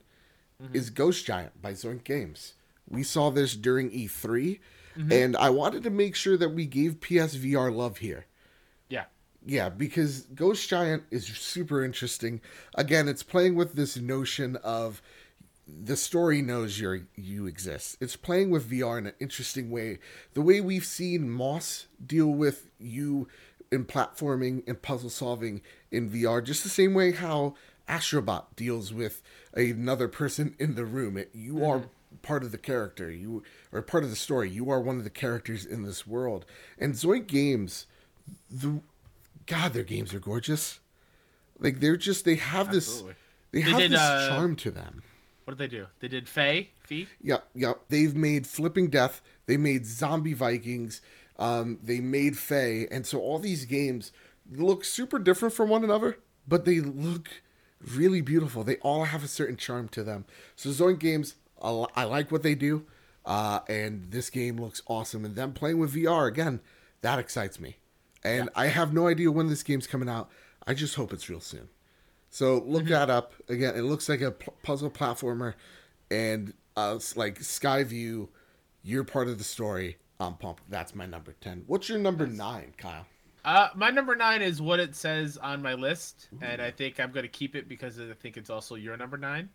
[0.73, 2.53] is Ghost Giant by Zoink Games.
[2.89, 4.60] We saw this during E3,
[5.12, 8.25] and I wanted to make sure that we gave PSVR love here.
[9.45, 9.69] Yeah.
[9.69, 12.41] Because Ghost Giant is super interesting.
[12.75, 15.02] Again, it's playing with this notion of
[15.67, 17.97] the story knows you you exist.
[18.02, 19.99] It's playing with VR in an interesting way.
[20.34, 23.28] The way we've seen Moss deal with you
[23.71, 27.56] in platforming and puzzle solving in VR, just the same way how
[27.88, 29.21] Astrobot deals with
[29.54, 31.17] another person in the room.
[31.17, 32.17] It, you are mm-hmm.
[32.21, 33.12] part of the character.
[33.12, 34.49] You are part of the story.
[34.49, 36.45] You are one of the characters in this world.
[36.78, 37.86] And Zoink Games,
[38.49, 38.82] the
[39.45, 40.80] God, their games are gorgeous.
[41.60, 43.02] Like they're just they have this
[43.52, 45.04] they, They have did, this uh, charm to them.
[45.43, 45.88] What did they do?
[45.99, 47.08] They did Fe, Fee.
[47.21, 47.73] Yeah, yeah.
[47.89, 49.21] They've made Flipping Death.
[49.47, 51.02] They made Zombie Vikings.
[51.39, 54.12] Um, they made Fe, and so all these games
[54.52, 57.30] look super different from one another, but they look
[57.95, 58.63] really beautiful.
[58.63, 60.25] They all have a certain charm to them.
[60.56, 62.86] So Zoink Games, I I like what they do,
[63.25, 65.25] uh, and this game looks awesome.
[65.25, 66.60] And them playing with VR again,
[67.02, 67.78] that excites me.
[68.23, 70.29] And I have no idea when this game's coming out.
[70.67, 71.69] I just hope it's real soon.
[72.29, 73.75] So look that up again.
[73.75, 75.55] It looks like a p- puzzle platformer,
[76.12, 78.27] and uh, it's like Skyview.
[78.84, 79.97] You're part of the story.
[80.19, 80.69] I'm pumped.
[80.69, 81.63] That's my number ten.
[81.65, 83.05] What's your number nine, Kyle?
[83.45, 87.12] Uh, my number nine is what it says on my list, and I think I'm
[87.12, 89.49] going to keep it because I think it's also your number nine.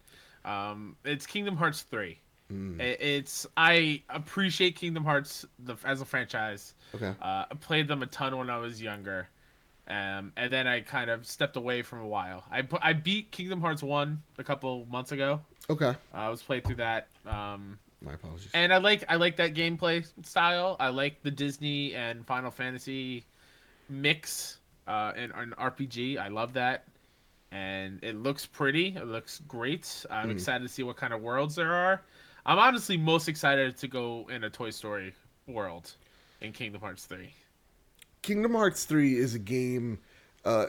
[0.44, 2.18] Um, it's Kingdom Hearts three.
[2.54, 2.80] Hmm.
[2.80, 6.74] It's I appreciate Kingdom Hearts the, as a franchise.
[6.94, 7.12] Okay.
[7.20, 9.28] Uh, I played them a ton when I was younger,
[9.88, 12.44] um, and then I kind of stepped away from a while.
[12.52, 15.40] I I beat Kingdom Hearts one a couple months ago.
[15.68, 15.86] Okay.
[15.88, 17.08] Uh, I was playing through that.
[17.26, 18.50] Um, My apologies.
[18.54, 20.76] and I like I like that gameplay style.
[20.78, 23.24] I like the Disney and Final Fantasy
[23.88, 26.18] mix uh, in an RPG.
[26.18, 26.84] I love that,
[27.50, 28.94] and it looks pretty.
[28.96, 30.04] It looks great.
[30.08, 32.02] I'm excited to see what kind of worlds there are.
[32.46, 35.14] I'm honestly most excited to go in a Toy Story
[35.46, 35.92] world
[36.40, 37.32] in Kingdom Hearts three.
[38.24, 39.98] Kingdom Hearts 3 is a game.
[40.46, 40.66] Uh,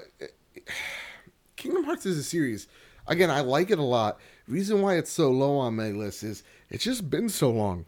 [1.55, 2.67] Kingdom Hearts is a series.
[3.07, 4.19] Again, I like it a lot.
[4.45, 7.85] Reason why it's so low on my list is it's just been so long.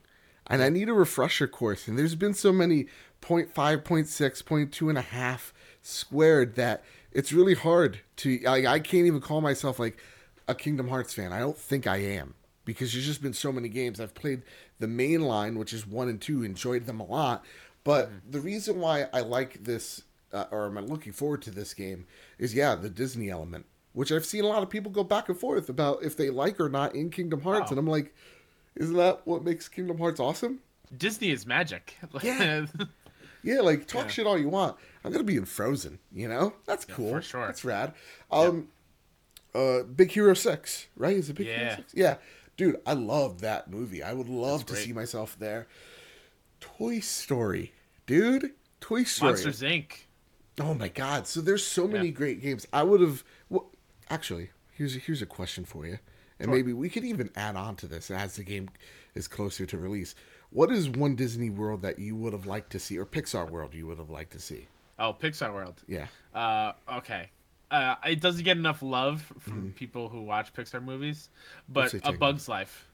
[0.47, 1.89] And I need a refresher course.
[1.89, 2.85] And there's been so many
[3.21, 8.39] 0.5, 0.6, 0.2 and a half squared that it's really hard to.
[8.39, 9.97] Like, I can't even call myself like
[10.47, 11.33] a Kingdom Hearts fan.
[11.33, 12.35] I don't think I am
[12.67, 13.99] because there's just been so many games.
[13.99, 14.43] I've played
[14.77, 17.43] the main line, which is one and two, enjoyed them a lot.
[17.83, 20.03] But the reason why I like this,
[20.33, 22.05] uh, or am I looking forward to this game,
[22.37, 25.39] is yeah, the Disney element, which I've seen a lot of people go back and
[25.39, 27.71] forth about if they like or not in Kingdom Hearts, Oh.
[27.71, 28.13] and I'm like,
[28.75, 30.59] isn't that what makes Kingdom Hearts awesome?
[30.95, 31.95] Disney is magic.
[32.21, 32.65] Yeah.
[33.43, 34.09] Yeah, like talk Yeah.
[34.11, 34.75] shit all you want.
[35.05, 36.53] I'm gonna be in Frozen, you know?
[36.65, 37.11] That's cool.
[37.11, 37.45] for sure.
[37.45, 37.93] That's rad.
[38.29, 38.67] Um
[39.55, 41.15] uh Big Hero Six, right?
[41.15, 41.93] Is it Big Hero Six?
[41.95, 42.17] Yeah.
[42.57, 44.01] Dude, I love that movie.
[44.03, 45.67] I would love to see myself there.
[46.59, 47.73] Toy Story.
[48.07, 48.51] Dude.
[48.81, 49.31] Toy Story.
[49.33, 49.91] Monsters Inc.
[50.59, 51.27] Oh my god!
[51.27, 52.13] So there's so many Yeah.
[52.13, 52.65] great games.
[52.73, 53.23] I would have.
[53.49, 53.69] Well,
[54.09, 55.99] actually, here's a, here's a question for you,
[56.39, 56.55] and Sure.
[56.55, 58.69] maybe we could even add on to this as the game
[59.13, 60.15] is closer to release.
[60.49, 63.75] What is one Disney World that you would have liked to see, or Pixar World
[63.75, 64.67] you would have liked to see?
[64.97, 65.83] Oh, Pixar World.
[65.87, 66.07] Yeah.
[66.33, 67.29] Uh, okay.
[67.69, 71.29] Uh, it doesn't get enough love from people who watch Pixar movies,
[71.67, 72.13] but A?
[72.13, 72.85] Bug's Life.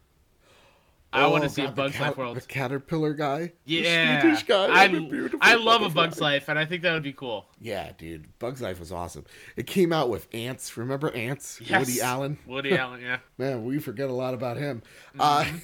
[1.16, 2.38] I want Oh, to see a God, the Bug's cat- Life world.
[2.38, 3.52] The caterpillar guy.
[3.68, 4.66] The Yeah, Swedish guy.
[4.66, 5.90] I, a I love a.
[5.90, 7.46] Bug's Life, and I think that would be cool.
[7.62, 8.26] Yeah, dude.
[8.40, 9.26] Bug's Life was awesome.
[9.56, 10.76] It came out with Antz.
[10.76, 11.62] Remember Antz?
[11.62, 11.86] Yes.
[11.86, 12.40] Woody Allen.
[12.48, 13.20] Woody Allen, yeah.
[13.38, 14.82] Man, we forget a lot about him.
[15.20, 15.58] Uh, Mm-hmm.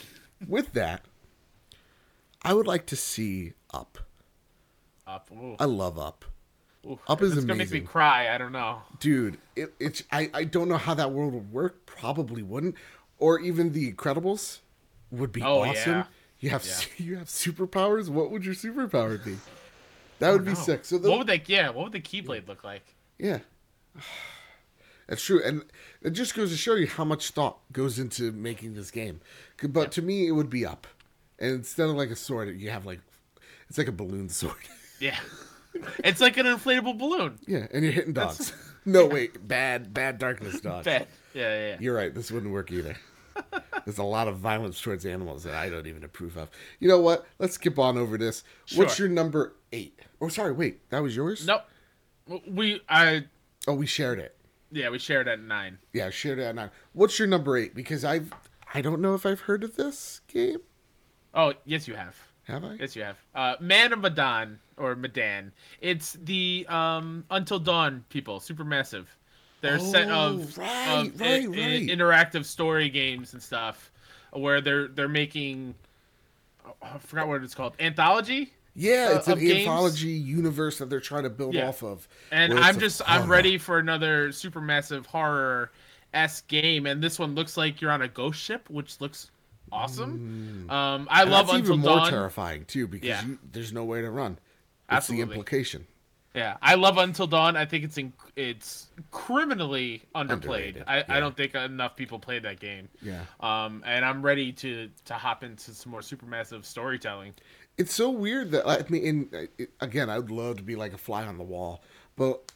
[0.50, 1.02] with that,
[2.42, 3.98] I would like to see Up.
[5.06, 5.30] Up.
[5.32, 5.54] Ooh.
[5.60, 6.24] I love Up.
[6.86, 6.98] Ooh.
[7.08, 8.32] Up is it's gonna make me cry.
[8.34, 8.82] I don't know.
[9.00, 11.84] Dude, it, it's I, I don't know how that world would work.
[11.86, 12.76] Probably wouldn't.
[13.18, 14.58] Or even the Incredibles
[15.10, 15.92] would be Oh, awesome.
[15.92, 16.04] yeah.
[16.40, 16.74] You have Yeah.
[17.04, 18.08] you have superpowers.
[18.08, 19.36] What would your superpower be?
[20.18, 20.56] That would be No.
[20.56, 20.84] sick.
[20.84, 21.42] So the, what would they?
[21.46, 21.70] Yeah.
[21.70, 22.94] What would the Keyblade look like?
[23.18, 23.38] Yeah.
[25.06, 25.40] That's true.
[25.44, 25.64] And
[26.02, 29.20] it just goes to show you how much thought goes into making this game.
[29.62, 30.86] But to me, it would be up.
[31.38, 33.00] And instead of like a sword, you have like,
[33.68, 34.54] it's like a balloon sword.
[35.00, 35.18] Yeah.
[36.04, 37.38] it's like an inflatable balloon.
[37.46, 37.66] yeah.
[37.72, 38.52] And you're hitting dogs.
[38.84, 39.46] no, wait.
[39.46, 40.84] Bad, bad darkness dog.
[40.84, 41.06] Bad.
[41.34, 41.66] Yeah, yeah.
[41.68, 41.76] yeah.
[41.80, 42.14] You're right.
[42.14, 42.96] This wouldn't work either.
[43.84, 46.48] There's a lot of violence towards animals that I don't even approve of.
[46.80, 47.26] You know what?
[47.38, 48.42] Let's skip on over this.
[48.74, 50.00] What's your number eight?
[50.20, 50.52] Oh, sorry.
[50.52, 50.88] Wait.
[50.90, 51.46] That was yours?
[51.46, 51.62] Nope.
[52.48, 53.24] We I
[53.68, 54.36] Oh, we shared it.
[54.72, 55.78] yeah we shared at nine.
[55.92, 56.70] Yeah, shared at nine.
[56.92, 57.74] What's your number eight?
[57.74, 58.32] Because I've
[58.74, 60.58] I don't know if I've heard of this game.
[61.34, 62.16] Oh yes, you have.
[62.46, 62.74] Have I?
[62.78, 63.16] Yes, you have.
[63.34, 65.52] Uh, Man of Medan or Medan.
[65.80, 69.06] It's the um Until Dawn people, Supermassive.
[69.62, 71.86] They're a set Oh, of, right, of right, i- i- right.
[71.88, 73.90] interactive story games and stuff,
[74.32, 75.74] where they're they're making.
[76.66, 77.74] oh, I forgot what it's called.
[77.80, 78.52] Anthology.
[78.74, 79.60] yeah, uh, it's an of games?
[79.66, 81.68] anthology universe that they're trying to build Yeah.
[81.68, 82.06] off of.
[82.30, 83.30] And I'm just I'm horror.
[83.32, 85.72] ready for another supermassive horror
[86.14, 89.30] s game, and this one looks like you're on a ghost ship, which looks
[89.72, 90.66] awesome.
[90.70, 92.10] Um, I And love that's Until even more Dawn.
[92.10, 93.24] terrifying too because Yeah.
[93.24, 94.38] you, there's nowhere to run.
[94.88, 95.86] That's the implication.
[96.34, 97.56] Yeah, I love Until Dawn.
[97.56, 100.32] I think it's in, it's criminally underplayed.
[100.32, 101.04] Underrated, I, yeah.
[101.08, 102.88] I don't think enough people play that game.
[103.00, 103.22] Yeah.
[103.40, 107.32] Um, and I'm ready to to hop into some more supermassive storytelling.
[107.78, 109.02] It's so weird that I mean,
[109.32, 111.82] in, it, again, I would love to be like a fly on the wall,
[112.16, 112.52] but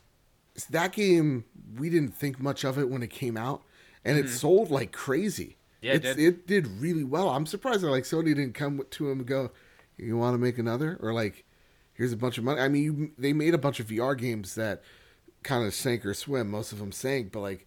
[0.68, 1.44] that game
[1.78, 3.62] we didn't think much of it when it came out,
[4.04, 5.56] and it sold like crazy.
[5.82, 6.18] Yeah, it did.
[6.18, 7.30] it did really well.
[7.30, 9.50] I'm surprised that like Sony didn't come to him and go,
[9.96, 11.44] "You want to make another?" or like,
[11.94, 14.54] "Here's a bunch of money." I mean, you, they made a bunch of VR games
[14.56, 14.82] that
[15.42, 16.50] kind of sank or swim.
[16.50, 17.64] Most of them sank, but like,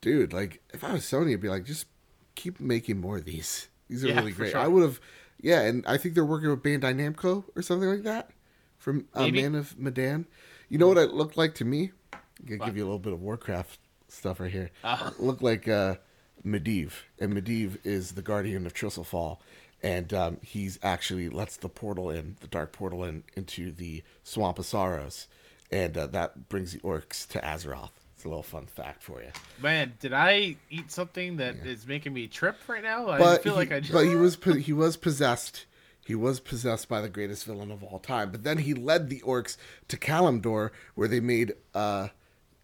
[0.00, 1.86] dude, like if I was Sony, I'd be like, just
[2.34, 3.68] keep making more of these.
[3.88, 4.52] These are Yeah, really great.
[4.52, 4.60] sure.
[4.60, 5.00] I would have,
[5.40, 8.30] yeah, and I think they're working with Bandai Namco or something like that
[8.78, 10.26] from uh, Man of Medan.
[10.70, 11.92] You know what it looked like to me?
[12.14, 14.70] I'm gonna give you a little bit of Warcraft stuff right here.
[14.82, 15.96] It looked like uh,
[16.44, 19.38] Medivh, and Medivh is the guardian of Tirisfal,
[19.82, 24.58] and um, he's actually lets the portal in, the dark portal in into the Swamp
[24.58, 25.28] of Sorrows,
[25.70, 27.90] and uh, that brings the orcs to Azeroth.
[28.14, 29.30] It's a little fun fact for you.
[29.60, 33.08] Man, did I eat something that is making me trip right now?
[33.08, 33.92] I but feel he, like I just.
[33.92, 35.66] but he was po- he was possessed.
[36.06, 38.30] He was possessed by the greatest villain of all time.
[38.30, 39.56] But then he led the orcs
[39.88, 42.08] to Kalimdor, where they made uh,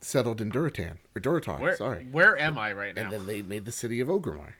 [0.00, 1.60] settled in Durotan or Durotar.
[1.60, 3.02] where sorry, where am I right now?
[3.02, 4.54] and then they made the city of Orgrimmar.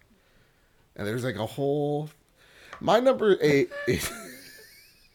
[0.96, 2.10] And there's like a whole.
[2.80, 4.10] My number eight is,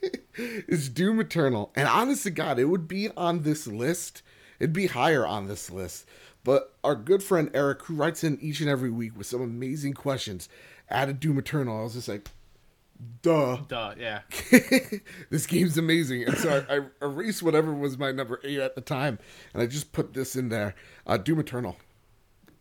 [0.35, 4.21] is Doom Eternal, and honest to God, it would be on this list.
[4.59, 6.05] It'd be higher on this list.
[6.43, 9.93] But our good friend Eric, who writes in each and every week with some amazing
[9.93, 10.49] questions,
[10.89, 11.79] added Doom Eternal.
[11.79, 12.29] I was just like,
[13.21, 13.57] Duh.
[13.67, 13.95] Duh.
[13.99, 14.21] Yeah.
[15.29, 16.23] this game's amazing.
[16.23, 19.19] And so I, I erased whatever was my number eight at the time,
[19.53, 20.75] and I just put this in there.
[21.07, 21.77] Uh, Doom Eternal.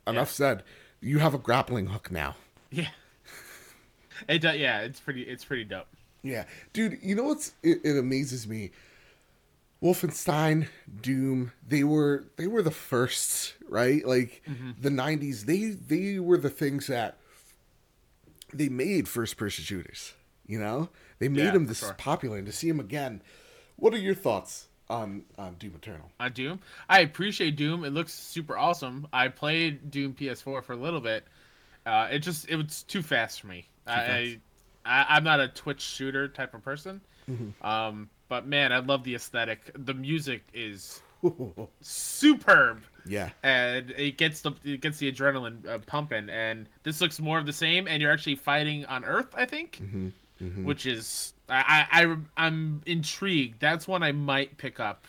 [0.07, 0.63] Enough said.
[1.01, 2.37] You have a grappling hook now.
[2.71, 2.89] Yeah.
[4.29, 4.57] It does.
[4.57, 4.81] Yeah.
[4.81, 5.23] It's pretty.
[5.23, 5.89] It's pretty dope.
[6.23, 6.99] Yeah, dude.
[7.03, 8.71] You know what's it, it amazes me.
[9.83, 10.69] Wolfenstein,
[11.01, 14.07] Doom, they were they were the first, right?
[14.07, 14.43] Like
[14.81, 17.17] the '90s, they they were the things that
[18.55, 20.15] they made first person shooters.
[20.53, 21.95] You know, they made Yeah, for this sure.
[21.95, 23.23] popular, and to see him again.
[23.77, 26.11] What are your thoughts on on Doom Eternal?
[26.21, 26.61] on Doom.
[26.91, 27.85] I appreciate Doom.
[27.85, 29.07] It looks super awesome.
[29.15, 31.25] I played Doom PS4 for a little bit.
[31.87, 33.67] Uh, it just it was too fast for me.
[33.87, 34.39] I, I,
[34.85, 37.01] I I'm not a Twitch shooter type of person.
[37.63, 39.71] Um, but man, I love the aesthetic.
[39.75, 41.01] The music is
[41.81, 46.29] superb, yeah, and it gets the it gets the adrenaline uh, pumping.
[46.31, 47.89] And this looks more of the same.
[47.89, 49.81] And you're actually fighting on Earth, I think,
[50.43, 50.65] Mm-hmm.
[50.65, 53.61] which is I, I I'm intrigued.
[53.61, 55.07] That's one I might pick up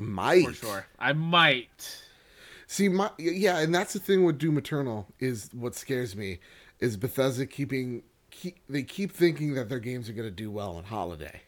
[0.00, 0.86] might for sure.
[0.98, 2.02] I might.
[2.66, 6.38] See, my yeah, and that's the thing with Doom Eternal is what scares me
[6.80, 10.76] is Bethesda keeping keep they keep thinking that their games are going to do well
[10.76, 11.42] on holiday,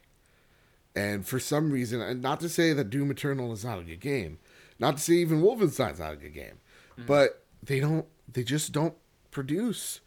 [0.95, 4.01] and for some reason, and not to say that Doom Eternal is not a good
[4.01, 4.39] game,
[4.79, 6.61] not to say even Wolfenstein's not a good game,
[6.99, 7.07] mm.
[7.07, 8.95] but they don't they just don't
[9.31, 10.01] produce.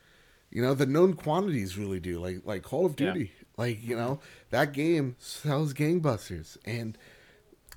[0.51, 2.19] You know, the known quantities really do.
[2.19, 3.13] Like like Call of Yeah.
[3.13, 6.97] Duty, like you know that game sells gangbusters and.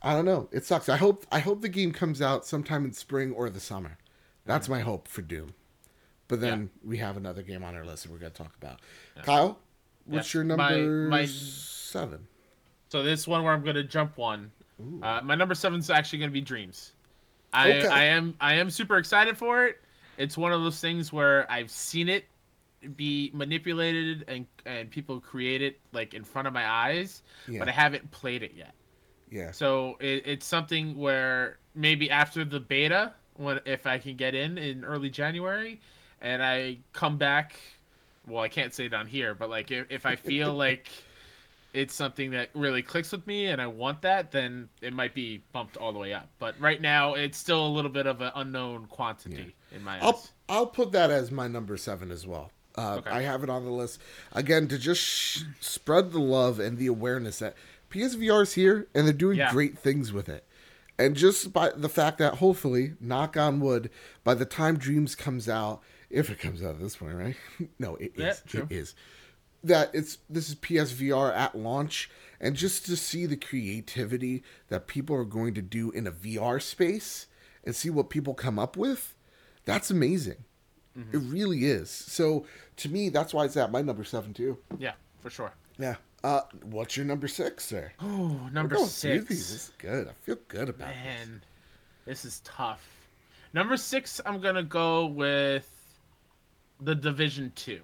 [0.04, 0.48] I don't know.
[0.50, 0.88] It sucks.
[0.88, 3.98] I hope I hope the game comes out sometime in spring or the summer.
[4.44, 5.54] That's my hope for Doom.
[6.26, 8.80] But then we have another game on our list that we're going to talk about.
[9.22, 9.61] Kyle,
[10.04, 10.38] what's Yeah.
[10.40, 12.26] your My- number my- seven?
[12.88, 14.50] So this one where I'm gonna jump one.
[15.02, 16.94] Uh, my number seven is actually gonna be Dreams.
[17.52, 17.87] I Okay.
[17.87, 19.80] I am I am super excited for it.
[20.18, 22.24] It's one of those things where I've seen it
[22.97, 27.59] be manipulated and and people create it like in front of my eyes, Yeah.
[27.61, 28.75] but I haven't played it yet.
[29.31, 29.51] Yeah.
[29.53, 34.59] So it, it's something where maybe after the beta, when if I can get in
[34.59, 35.81] in early January,
[36.21, 37.59] and I come back,
[38.27, 40.88] well, I can't say it on here, but like if, if I feel like
[41.73, 45.42] it's something that really clicks with me and I want that, then it might be
[45.53, 46.29] bumped all the way up.
[46.38, 50.01] But right now, it's still a little bit of an unknown quantity in my eyes.
[50.03, 52.51] I'll I'll put that as my number seven as well.
[52.76, 53.11] Uh, Okay.
[53.11, 54.00] I have it on the list
[54.32, 57.54] again to just sh- spread the love and the awareness that
[57.90, 59.50] PSVR is here and they're doing Yeah.
[59.52, 60.46] great things with it.
[60.98, 63.90] And just by the fact that hopefully, knock on wood,
[64.24, 67.37] by the time Dreams comes out, if it comes out at this point, right?
[67.78, 68.20] no, it is.
[68.20, 68.66] Yeah, true.
[68.70, 68.94] It is.
[69.64, 75.14] That it's this is PSVR at launch, and just to see the creativity that people
[75.16, 77.26] are going to do in a VR space
[77.64, 79.14] and see what people come up with,
[79.64, 80.44] that's amazing.
[80.98, 81.16] Mm-hmm.
[81.16, 81.90] It really is.
[81.90, 82.46] So
[82.78, 84.59] to me, that's why it's at my number seven too.
[84.78, 85.52] yeah, for sure.
[85.78, 85.96] Yeah.
[86.22, 87.90] Uh, what's your number six, sir?
[88.00, 89.24] Oh, number We're going through six.
[89.28, 90.09] This is good.
[90.09, 90.96] I feel good about this.
[91.05, 91.42] Man,
[92.05, 92.87] this is tough.
[93.55, 95.68] Number six, I'm gonna go with
[96.81, 97.81] the Division Two.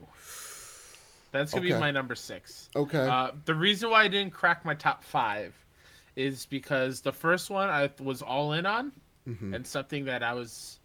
[1.31, 1.75] That's gonna Okay.
[1.75, 2.71] be my number six.
[2.75, 3.07] Okay.
[3.07, 5.55] Uh, the reason why I didn't crack my top five
[6.17, 8.93] is because the first one I was all in on,
[9.29, 9.53] Mm-hmm.
[9.53, 10.78] and something that I was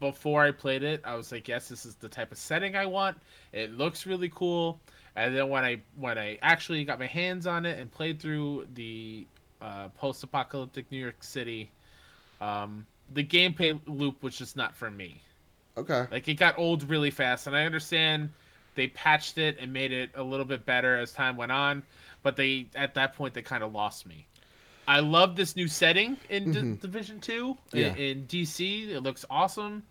[0.00, 2.86] before I played it, I was like, yes, this is the type of setting I
[2.86, 3.18] want.
[3.52, 4.80] It looks really cool.
[5.16, 8.66] And then when I when I actually got my hands on it and played through
[8.74, 9.26] the
[9.60, 11.70] uh, post-apocalyptic New York City,
[12.40, 15.20] um, the gameplay loop was just not for me.
[15.76, 16.06] Okay.
[16.10, 18.30] Like it got old really fast, and I understand
[18.74, 21.82] they patched it and made it a little bit better as time went on,
[22.22, 24.26] but they at that point they kind of lost me.
[24.88, 27.94] I love this new setting in D- Division Two Yeah.
[27.94, 28.88] in, in DC.
[28.88, 29.82] It looks awesome.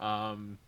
[0.00, 0.58] Um,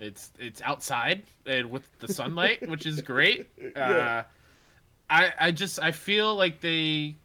[0.00, 3.48] it's it's outside and with the sunlight, which is great.
[3.76, 4.22] Uh,
[5.08, 7.16] I I just I feel like they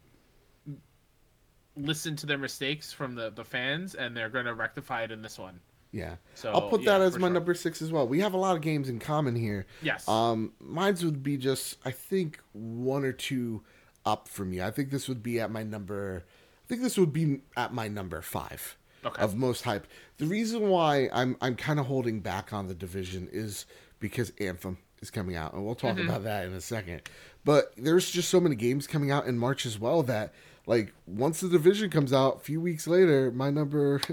[1.76, 5.22] listen to their mistakes from the the fans and they're going to rectify it in
[5.22, 5.60] this one.
[5.90, 6.16] Yeah.
[6.34, 7.34] So, I'll put yeah, that as my sure.
[7.34, 8.06] number six as well.
[8.06, 9.66] We have a lot of games in common here.
[9.80, 10.06] Yes.
[10.06, 13.62] Um, mine's would be just I think one or two
[14.08, 14.62] up from you.
[14.64, 16.24] I think this would be at my number.
[16.64, 19.22] I think this would be at my number five Okay.
[19.22, 19.86] of most hype.
[20.16, 23.64] The reason why I'm I'm kind of holding back on the division is
[24.00, 26.08] because Anthem is coming out, and we'll talk Mm-hmm.
[26.08, 27.02] about that in a second.
[27.44, 30.32] But there's just so many games coming out in March as well that
[30.66, 34.00] like once the division comes out, a few weeks later, my number.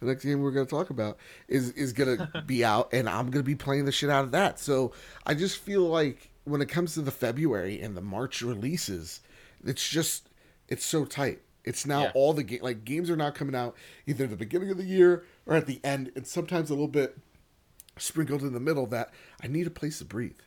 [0.00, 1.16] The next game we're going to talk about
[1.48, 4.24] is is going to be out, and I'm going to be playing the shit out
[4.24, 4.58] of that.
[4.58, 4.92] So
[5.24, 9.20] I just feel like when it comes to the February and the March releases,
[9.64, 10.28] it's just
[10.68, 11.40] it's so tight.
[11.64, 12.12] It's now Yeah.
[12.14, 13.74] all the game like games are not coming out
[14.06, 16.88] either at the beginning of the year or at the end, and sometimes a little
[16.88, 17.16] bit
[17.98, 18.86] sprinkled in the middle.
[18.86, 19.12] That
[19.42, 20.38] I need a place to breathe.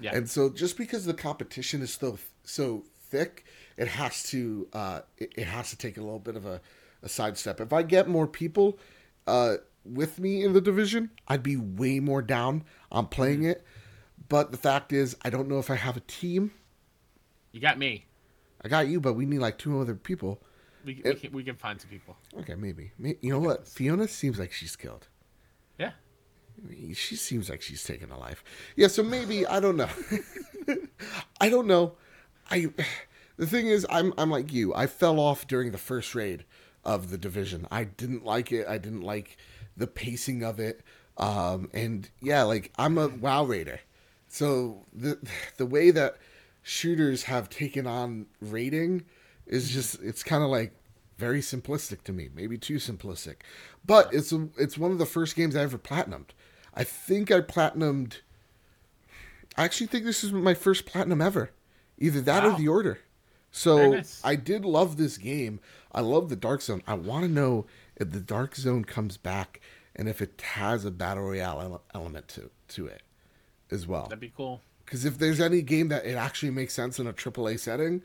[0.00, 0.14] Yeah.
[0.14, 3.44] And so just because the competition is so so thick,
[3.76, 6.60] it has to uh, it, it has to take a little bit of a,
[7.02, 7.60] a sidestep.
[7.60, 8.78] If I get more people
[9.26, 13.50] uh, with me in the division, I'd be way more down on playing Mm-hmm.
[13.50, 13.64] it.
[14.28, 16.50] But the fact is, I don't know if I have a team.
[17.52, 18.06] You got me.
[18.66, 20.42] I got you, but we need like two other people.
[20.84, 22.16] We, we, It- can, we can find some people.
[22.40, 22.90] Okay, maybe.
[22.98, 23.68] May- You know what?
[23.68, 25.06] Fiona seems like she's killed.
[25.78, 25.92] Yeah.
[26.94, 28.42] She seems like she's taken a life.
[28.76, 29.88] Yeah, so maybe I don't know.
[31.40, 31.92] I don't know.
[32.50, 32.68] I
[33.36, 34.74] the thing is I'm I'm like you.
[34.74, 36.44] I fell off during the first raid
[36.84, 37.66] of the division.
[37.70, 38.66] I didn't like it.
[38.66, 39.36] I didn't like
[39.76, 40.82] the pacing of it.
[41.18, 43.80] Um and yeah, like I'm a WoW raider.
[44.28, 45.18] So the
[45.58, 46.16] the way that
[46.68, 49.04] shooters have taken on raiding
[49.46, 49.74] is mm-hmm.
[49.74, 50.72] just it's kind of like
[51.16, 53.36] very simplistic to me, maybe too simplistic.
[53.84, 56.30] But it's a, it's one of the first games I ever platinumed.
[56.74, 58.16] I think I platinumed.
[59.56, 61.52] I actually think this is my first platinum ever,
[61.98, 62.54] either that Wow.
[62.54, 62.98] or the order.
[63.52, 64.20] So nice.
[64.24, 65.60] I did love this game.
[65.92, 66.82] I love the Dark Zone.
[66.84, 69.60] I want to know if the Dark Zone comes back
[69.94, 73.02] and if it has a battle royale ele- element to to it
[73.70, 74.02] as well.
[74.02, 74.60] That'd be cool.
[74.86, 78.02] Because if there's any game that it actually makes sense in a AAA setting,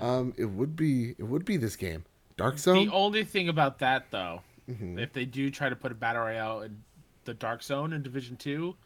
[0.00, 2.04] um, it would be it would be this game,
[2.36, 2.86] Dark Zone.
[2.86, 4.98] The only thing about that, though, Mm-hmm.
[5.00, 6.82] if they do try to put a battle royale in
[7.24, 8.76] the Dark Zone in Division Two,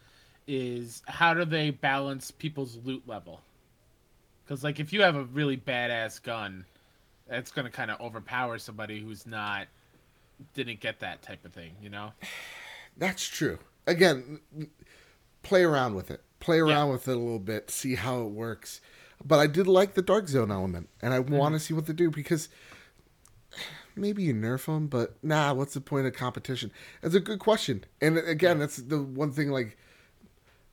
[0.49, 3.41] is how do they balance people's loot level?
[4.45, 6.65] Because like if you have a really badass gun,
[7.29, 9.67] that's gonna kind of overpower somebody who's not
[10.55, 12.13] didn't get that type of thing, you know?
[12.99, 13.59] That's true.
[13.87, 14.41] Again,
[15.43, 16.23] play around with it.
[16.47, 18.81] Play around with it a little bit, see how it works.
[19.25, 21.35] But I did like the Dark Zone element, and I mm-hmm.
[21.35, 22.49] want to see what they do because
[23.97, 26.71] maybe you nerf them, but nah, what's the point of competition?
[27.03, 27.83] That's a good question.
[28.01, 29.77] And again, that's the one thing like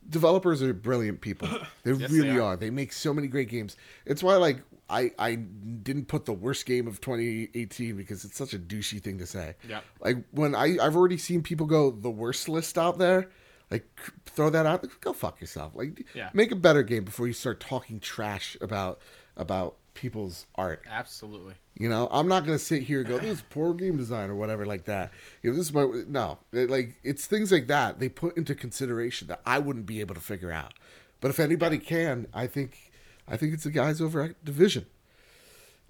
[0.08, 1.50] developers are brilliant people.
[1.84, 2.54] They Yes, really they are.
[2.54, 2.56] are.
[2.56, 3.76] They make so many great games.
[4.06, 4.60] It's why like
[4.92, 9.18] I I didn't put the worst game of 2018 because it's such a douchey thing
[9.18, 9.56] to say.
[9.68, 9.82] Yeah.
[10.00, 13.32] Like when I I've already seen people go the worst list out there.
[13.74, 13.88] Like
[14.28, 14.86] throw that out.
[15.02, 15.72] Go fuck yourself.
[15.76, 16.30] Like Yeah.
[16.34, 19.02] make a better game before you start talking trash about
[19.36, 20.84] about people's art.
[20.90, 21.56] Absolutely.
[21.80, 24.36] You know, I'm not gonna sit here and go, "This is poor game design" or
[24.36, 25.12] whatever like that.
[25.42, 26.38] You know, this is my no.
[26.52, 30.14] It, like it's things like that they put into consideration that I wouldn't be able
[30.16, 30.74] to figure out.
[31.20, 32.92] But if anybody can, I think,
[33.28, 34.86] I think it's the guys over at Division.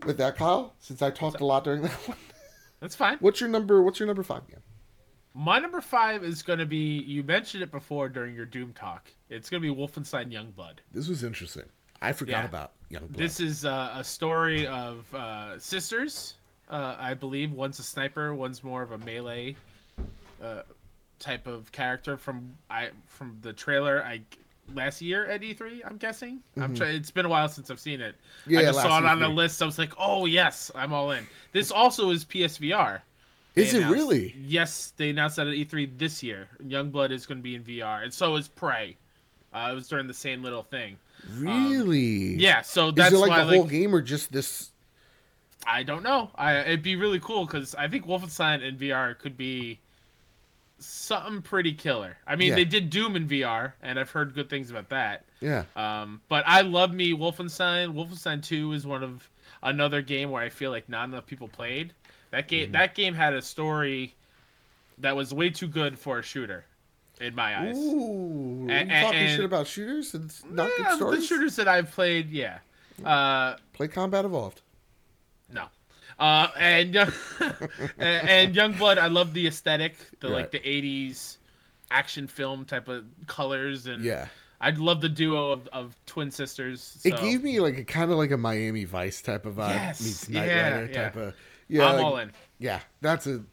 [0.05, 2.17] With that, Kyle, since I talked a lot during that one,
[2.79, 3.17] That's fine.
[3.19, 3.81] what's your number?
[3.81, 4.61] What's your number five game?
[5.35, 9.09] My number five is gonna be you mentioned it before during your Doom talk.
[9.29, 10.77] It's gonna be Wolfenstein Youngblood.
[10.91, 11.63] This was interesting.
[12.01, 12.45] I forgot Yeah.
[12.45, 13.17] about Youngblood.
[13.17, 16.35] This is uh, a story of uh, sisters,
[16.69, 17.51] uh, I believe.
[17.51, 19.55] One's a sniper, one's more of a melee
[20.43, 20.61] uh,
[21.19, 24.03] type of character from I from the trailer.
[24.03, 24.21] I
[24.75, 26.41] last year at E3, I'm guessing.
[26.57, 28.15] I'm try- It's been a while since I've seen it.
[28.41, 28.51] Mm-hmm.
[28.51, 29.35] Yeah, I just saw it on the E3.
[29.35, 29.61] list.
[29.63, 31.25] I was like, oh yes, I'm all in.
[31.53, 33.01] This also is PSVR.
[33.55, 34.35] Is it really?
[34.39, 36.47] Yes, they announced that at E3 this year.
[36.65, 38.97] Youngblood is going to be in VR, and so is Prey.
[39.53, 40.97] Uh, it was during the same little thing.
[41.37, 42.35] Really?
[42.35, 44.71] Yeah, so that's Is it like why the like, whole game or just this?
[45.65, 46.31] I don't know.
[46.35, 49.79] I it'd be really cool because I think Wolfenstein in VR could be
[50.79, 52.17] something pretty killer.
[52.27, 52.55] I mean, Yeah.
[52.55, 55.23] they did Doom in VR, and I've heard good things about that.
[55.39, 55.63] Yeah.
[55.75, 57.93] Um, but I love me Wolfenstein.
[57.93, 59.29] Wolfenstein Two is one of
[59.61, 61.93] another game where I feel like not enough people played.
[62.33, 62.71] That game Mm-hmm.
[62.73, 64.15] that game had a story
[64.97, 66.65] that was way too good for a shooter,
[67.21, 67.77] in my eyes.
[67.77, 71.55] Ooh, A- you talking and- shit about shooters and it's not Yeah, good the shooters
[71.57, 72.57] that I've played, yeah.
[73.05, 74.61] Uh, Play Combat Evolved.
[75.51, 75.65] No.
[76.19, 76.95] Uh, and
[77.39, 77.59] and,
[77.99, 80.35] and Youngblood, I love the aesthetic, the Right.
[80.37, 81.37] like the '80s
[81.91, 84.27] action film type of colors, and Yeah.
[84.61, 86.99] I'd love the duo of, of twin sisters.
[87.03, 90.01] It gave me like a kind of like a Miami Vice type of vibe Yes,
[90.03, 91.03] meets Knight yeah, Rider yeah.
[91.03, 91.33] type of
[91.67, 91.85] yeah.
[91.87, 92.31] I'm like- all in.
[92.59, 93.43] Yeah, that's a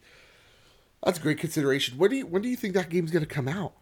[1.03, 1.97] that's a great consideration.
[1.97, 3.73] When do you when do you think that game's gonna come out?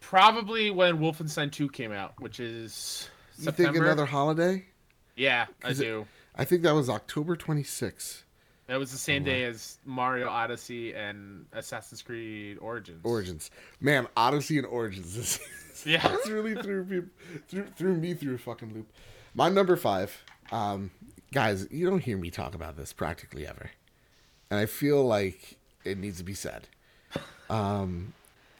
[0.00, 3.72] Probably when Wolfenstein 2 came out, which is You September.
[3.72, 4.64] think another holiday?
[5.16, 6.06] Yeah, I 'Cause it- do.
[6.34, 8.22] I think that was October 26th.
[8.68, 13.00] That was the same day as Mario Odyssey and Assassin's Creed Origins.
[13.02, 13.50] Origins.
[13.80, 15.14] Man, Odyssey and Origins.
[15.16, 15.40] This,
[15.86, 16.06] Yeah.
[16.06, 17.02] this really threw me
[17.48, 18.86] threw, threw me through a fucking loop.
[19.34, 20.16] My number five,
[20.52, 20.90] um,
[21.32, 23.70] guys, you don't hear me talk about this practically ever,
[24.50, 26.68] and I feel like it needs to be said.
[27.50, 28.12] Um,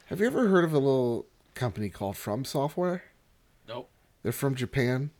[0.07, 3.03] have you ever heard of a little company called From Software?
[3.67, 3.87] Nope.
[4.23, 5.11] They're from Japan.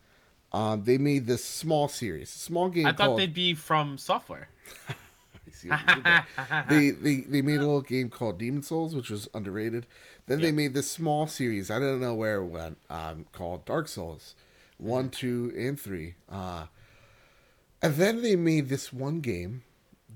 [0.52, 3.20] Um, they made this small series, small game I thought called.
[3.20, 4.48] they'd be from software.
[5.52, 6.26] see what you did there.
[6.68, 9.86] they, they they made a little game called Demon's Souls, which was underrated.
[10.26, 11.70] Then they made this small series.
[11.70, 12.78] I don't know where it went.
[12.88, 14.34] Um, called Dark Souls,
[14.78, 16.14] one, two, and three.
[16.28, 16.66] Uh,
[17.82, 19.62] and then they made this one game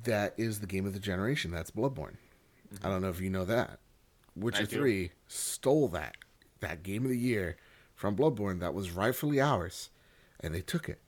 [0.04, 1.50] that is the game of the generation.
[1.50, 2.16] That's Bloodborne.
[2.72, 2.86] Mm-hmm.
[2.86, 3.78] I don't know if you know that.
[4.36, 6.16] Witcher three stole that
[6.60, 7.56] that game of the year
[7.94, 9.90] from Bloodborne that was rightfully ours,
[10.40, 11.00] and they took it.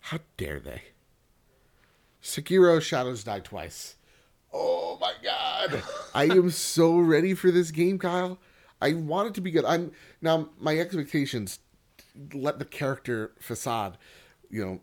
[0.00, 0.82] How dare they?
[2.22, 3.96] Sekiro Shadows Die Twice.
[4.52, 5.82] Oh my god.
[6.14, 8.38] I am so ready for this game, Kyle.
[8.80, 9.64] I want it to be good.
[9.64, 11.60] I'm now my expectations
[12.32, 13.98] let the character facade,
[14.50, 14.80] you know,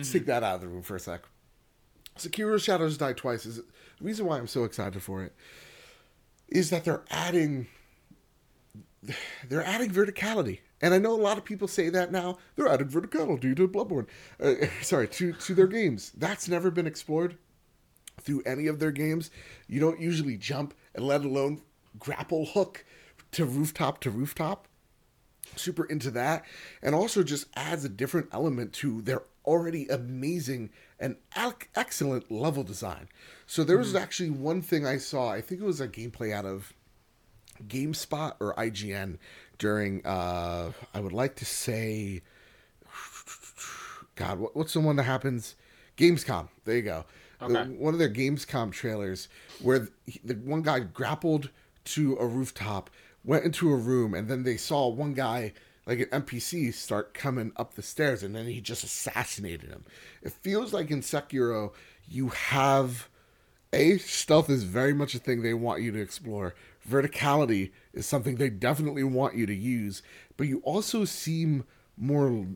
[0.00, 1.22] stick that out of the room for a sec.
[2.16, 3.64] Sekiro Shadows Die Twice is the
[4.00, 5.34] reason why I'm so excited for it
[6.48, 7.66] is that they're adding
[9.48, 10.60] they're adding verticality.
[10.80, 12.38] And I know a lot of people say that now.
[12.56, 14.06] They're adding verticality to Bloodborne.
[14.40, 16.12] Uh, sorry, to, to their games.
[16.16, 17.36] That's never been explored
[18.20, 19.30] through any of their games.
[19.66, 21.62] You don't usually jump and let alone
[21.98, 22.84] grapple hook
[23.32, 24.68] to rooftop to rooftop.
[25.56, 26.44] Super into that.
[26.80, 32.62] And also just adds a different element to their already amazing and ac- excellent level
[32.62, 33.08] design.
[33.46, 36.44] So there was actually one thing I saw, I think it was a gameplay out
[36.44, 36.72] of
[37.66, 39.18] GameSpot or IGN
[39.58, 42.22] during uh I would like to say
[44.16, 45.54] God, what, what's the one that happens?
[45.96, 46.48] Gamescom.
[46.64, 47.04] There you go.
[47.40, 47.70] Okay.
[47.70, 49.28] one of their Gamescom trailers
[49.60, 49.88] where
[50.24, 51.50] the one guy grappled
[51.84, 52.88] to a rooftop,
[53.24, 55.52] went into a room, and then they saw one guy
[55.86, 59.84] like an NPC start coming up the stairs, and then he just assassinated him.
[60.22, 61.72] It feels like in Sekiro
[62.08, 63.08] you have
[63.72, 66.54] a stealth is very much a thing they want you to explore.
[66.88, 70.02] Verticality is something they definitely want you to use,
[70.36, 71.64] but you also seem
[71.96, 72.46] more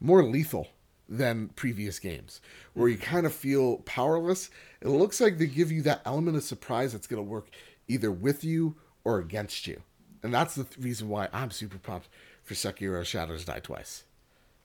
[0.00, 0.68] more lethal
[1.08, 2.40] than previous games,
[2.72, 4.50] where you kind of feel powerless.
[4.80, 7.48] It looks like they give you that element of surprise that's going to work
[7.88, 9.82] either with you or against you,
[10.24, 12.08] and that's the th- reason why I'm super pumped
[12.42, 14.02] for Sekiro: Shadows Die Twice.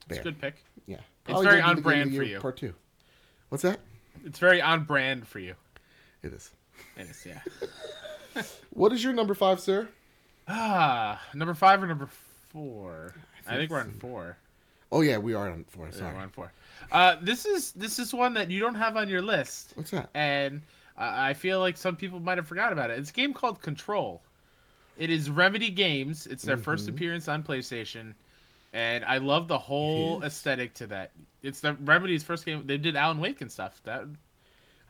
[0.08, 0.56] It's a good pick.
[0.86, 0.96] Yeah,
[1.28, 2.40] It's very gonna be the game on brand for you.
[2.40, 2.74] Part two.
[3.50, 3.78] What's that?
[4.24, 5.54] It's very on brand for you.
[6.22, 6.50] It is.
[6.96, 7.40] It is, yeah.
[8.70, 9.88] What is your number five, sir?
[10.48, 12.08] Ah, number five or number
[12.52, 13.14] four?
[13.46, 14.36] I think we're on four.
[14.92, 15.86] Oh yeah, we are on four.
[15.86, 16.14] Yeah, Sorry.
[16.14, 16.52] we're on four.
[16.90, 20.10] Uh, this is this is one that you don't have on your list, What's that?
[20.14, 20.62] and
[20.96, 22.98] I I feel like some people might have forgot about it.
[22.98, 24.22] It's a game called Control.
[25.00, 26.26] It is Remedy Games.
[26.28, 26.94] It's their first Mm-hmm.
[26.94, 28.12] appearance on PlayStation,
[28.72, 31.10] and I love the whole aesthetic to that.
[31.42, 32.62] It's the Remedy's first game.
[32.66, 33.80] They did Alan Wake and stuff.
[33.84, 34.04] That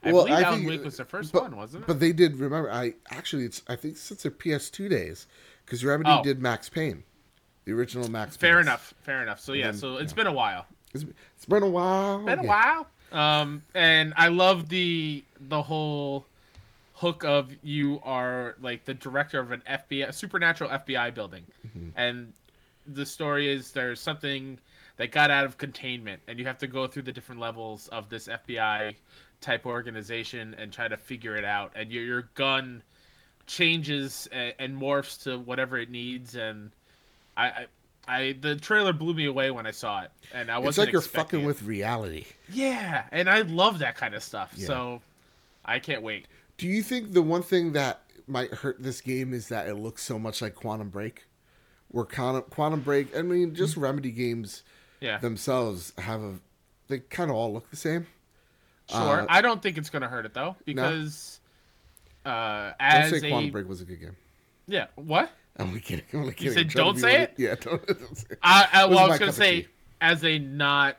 [0.03, 1.87] I Well, believe I Alan think- Wake was their first but, one, wasn't it?
[1.87, 2.71] But they did remember.
[2.71, 5.27] I actually, it's I think since their PS2 days,
[5.65, 6.23] because Remedy Oh.
[6.25, 7.05] did Max Payne,
[7.65, 8.37] the original Max.
[8.37, 8.41] Payne.
[8.51, 8.63] Fair Paynes.
[8.63, 8.95] enough.
[9.03, 9.39] Fair enough.
[9.41, 10.17] So yeah, then, so it's yeah.
[10.17, 10.67] been a while.
[10.93, 11.05] It's,
[11.37, 12.19] it's been a while.
[12.25, 12.89] been a while.
[13.13, 16.27] Um, and I love the the whole
[17.01, 21.89] hook of you are like the director of an FBI supernatural FBI building, mm-hmm.
[21.97, 22.33] and
[22.87, 24.59] the story is there's something
[24.99, 28.11] that got out of containment, and you have to go through the different levels of
[28.11, 28.95] this FBI
[29.41, 32.83] type organization and try to figure it out, and your your gun
[33.47, 36.71] changes and, and morphs to whatever it needs, and
[37.37, 37.47] I.
[37.47, 37.67] I
[38.09, 40.69] I, the trailer blew me away when I saw it, and I wasn't.
[40.69, 41.47] It's like you're fucking it.
[41.47, 42.25] with reality.
[42.51, 44.53] Yeah, and I love that kind of stuff.
[44.57, 44.67] Yeah.
[44.67, 45.03] So
[45.65, 46.27] I can't wait.
[46.61, 50.03] Do you think the one thing that might hurt this game is that it looks
[50.03, 51.25] so much like Quantum Break?
[51.89, 54.63] Where Quantum, Quantum Break, I mean, just Remedy games
[55.01, 56.35] Yeah, themselves have a,
[56.89, 58.07] they kind of all look the same.
[58.91, 59.23] sure.
[59.23, 61.41] uh, I don't think it's gonna hurt it though, because
[62.27, 64.17] uh, as Don't say a Quantum Break was a good game.
[64.69, 65.31] yeah, what?
[65.57, 66.05] I'm only kidding.
[66.13, 66.53] I'm only kidding.
[66.53, 67.35] said trying to don't say it?
[67.39, 68.39] Yeah, don't, don't say it.
[68.43, 69.69] I, I, was well, I was gonna say tea.
[70.03, 70.97] as a not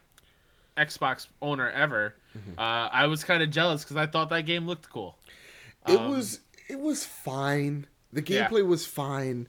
[0.78, 2.58] Xbox owner ever, Mm-hmm.
[2.58, 5.18] uh, I was kind of jealous because I thought that game looked cool.
[5.88, 7.88] It Um, was it was fine.
[8.14, 8.48] The Yeah.
[8.48, 9.48] gameplay was fine.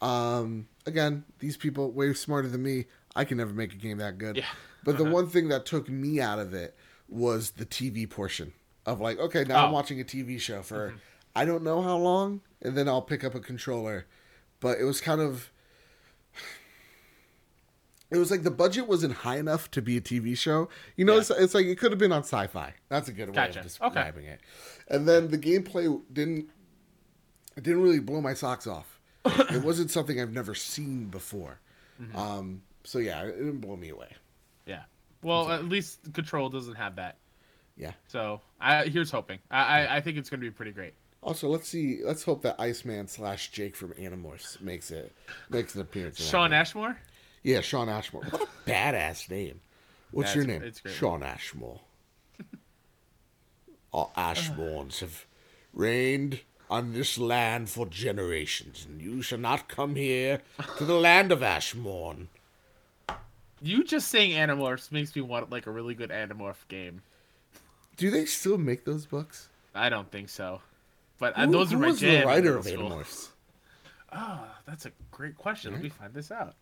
[0.00, 2.86] Um, again, these people way smarter than me.
[3.14, 4.36] I can never make a game that good.
[4.38, 4.46] Yeah.
[4.84, 5.04] But Uh-huh.
[5.04, 6.74] the one thing that took me out of it
[7.08, 8.52] was the TV portion
[8.86, 9.64] of like, okay, now I'm Oh.
[9.66, 9.74] Mm-hmm.
[9.74, 10.94] watching a TV show for
[11.36, 14.06] I don't know how long, and then I'll pick up a controller.
[14.60, 15.50] But it was kind of
[18.12, 20.68] it was like the budget wasn't high enough to be a TV show.
[20.96, 21.20] You know, Yeah.
[21.20, 22.74] it's, it's like it could have been on sci-fi.
[22.88, 23.60] That's a good way Gotcha.
[23.60, 23.68] of Okay.
[23.68, 24.40] describing it.
[24.88, 26.48] And then the gameplay didn't
[27.56, 28.98] it didn't really blow my socks off.
[29.24, 31.60] it wasn't something I've never seen before.
[32.00, 32.16] Mm-hmm.
[32.16, 34.08] Um, so yeah, it didn't blow me away.
[34.66, 34.82] Yeah.
[35.22, 37.18] Well, at least Control doesn't have that.
[37.76, 37.92] Yeah.
[38.08, 39.38] So I here's hoping.
[39.50, 40.94] I I, I think it's gonna be pretty great.
[41.22, 42.00] Also, let's see.
[42.04, 45.12] Let's hope that Iceman slash Jake from Animorphs makes it
[45.48, 46.20] makes an appearance.
[46.20, 46.52] Shawn.
[46.52, 46.96] Ashmore.
[47.42, 48.22] Yeah, Shawn Ashmore.
[48.30, 49.60] What a badass name.
[50.10, 50.72] What's Yeah, your name?
[50.86, 51.80] Shawn Ashmore.
[53.92, 55.26] Our Ashbournes have
[55.74, 56.40] reigned
[56.70, 60.40] on this land for generations, and you shall not come here
[60.78, 62.28] to the land of Ashmorn.
[63.60, 67.02] You just saying Animorphs makes me want like a really good Animorph game.
[67.96, 69.48] Do they still make those books?
[69.74, 70.60] I don't think so,
[71.18, 72.20] but uh, Who- those are who my was jam.
[72.22, 72.64] the writer of.
[72.66, 73.28] Animorphs?
[74.14, 75.72] Oh, that's a great question.
[75.72, 76.54] Let me find this out.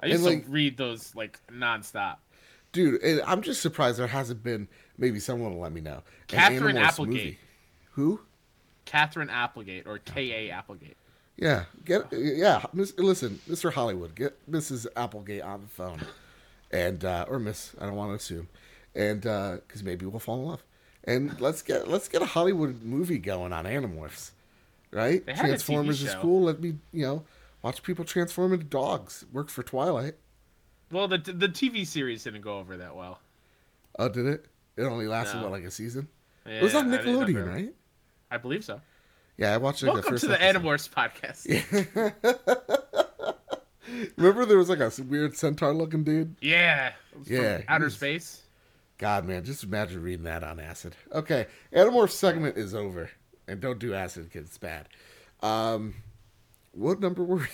[0.00, 2.16] I And, used like- to read those like nonstop.
[2.72, 4.68] Dude, and I'm just surprised there hasn't been.
[4.98, 6.02] Maybe someone will let me know.
[6.26, 7.38] Katherine Applegate.
[7.92, 8.20] Who?
[8.84, 10.48] Katherine Applegate or K.
[10.48, 10.50] A.
[10.52, 10.96] Applegate.
[11.36, 12.64] Yeah, get yeah.
[12.72, 13.72] Miss, listen, Mr.
[13.72, 14.86] Hollywood, get Mrs.
[14.96, 16.00] Applegate on the phone,
[16.70, 18.48] and uh, or Miss, I don't want to assume,
[18.94, 20.62] and because maybe we'll fall in love,
[21.04, 24.30] and let's get let's get a Hollywood movie going on Animorphs,
[24.90, 25.24] right?
[25.26, 26.42] They had a TV Transformers is cool.
[26.44, 27.24] Let me you know
[27.66, 29.24] watch people transform into dogs.
[29.32, 30.14] Worked for Twilight.
[30.92, 33.18] Well, the the TV series didn't go over that well.
[33.98, 34.46] Oh, did it?
[34.76, 35.42] It only lasted No.
[35.44, 36.06] what like a season.
[36.46, 37.74] Yeah, it was on I Nickelodeon, ever- right?
[38.30, 38.80] I believe so.
[39.36, 40.62] Yeah, I watched like, the Welcome first to the episode.
[40.62, 41.46] Animorphs podcast.
[43.88, 44.06] Yeah.
[44.16, 46.36] Remember there was like a weird centaur looking dude.
[46.40, 46.92] Yeah.
[47.24, 48.42] Yeah, Outer he's- space.
[48.98, 50.94] God, man, just imagine reading that on acid.
[51.12, 53.10] Okay, Animorph segment is over,
[53.46, 54.48] and don't do acid, kids.
[54.48, 54.88] It's bad.
[55.42, 55.94] Um,
[56.76, 57.42] what number were we?
[57.44, 57.50] At?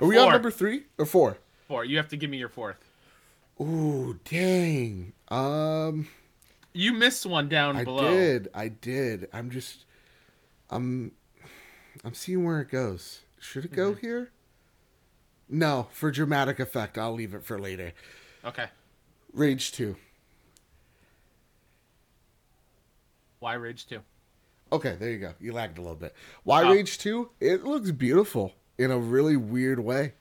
[0.00, 1.38] Are we on number three or four?
[1.68, 1.84] Four.
[1.84, 2.78] You have to give me your fourth.
[3.60, 5.12] Ooh, dang.
[5.28, 6.08] Um,
[6.72, 8.06] You missed one down I below.
[8.06, 9.28] I did, I did.
[9.32, 9.84] I'm just,
[10.70, 11.12] I'm,
[12.04, 13.20] I'm seeing where it goes.
[13.40, 14.30] Should it go here?
[15.48, 17.92] No, for dramatic effect, I'll leave it for later.
[18.44, 18.66] Okay.
[19.32, 19.96] Rage two.
[23.38, 24.00] Why Rage 2?
[24.72, 25.32] Okay, there you go.
[25.40, 26.14] You lagged a little bit.
[26.44, 26.72] Why Oh.
[26.72, 27.30] Rage 2?
[27.40, 30.12] It looks beautiful in a really weird way.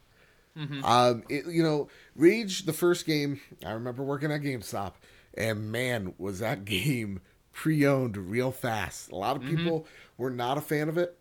[0.86, 4.93] Um, it, you know, Rage, the first game, I remember working at GameStop,
[5.34, 7.20] and man, was that game
[7.52, 9.12] pre-owned real fast.
[9.12, 9.86] A lot of people
[10.18, 11.18] were not a fan of it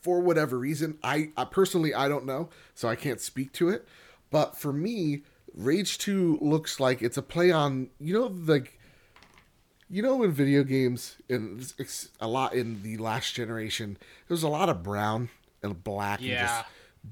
[0.00, 0.98] for whatever reason.
[1.04, 3.86] I, I personally, I don't know, so I can't speak to it.
[4.30, 5.22] But for me,
[5.54, 8.77] Rage 2 looks like it's a play on, you know, like
[9.90, 11.72] you know, in video games, and
[12.20, 15.30] a lot in the last generation, there was a lot of brown
[15.62, 16.64] and black and just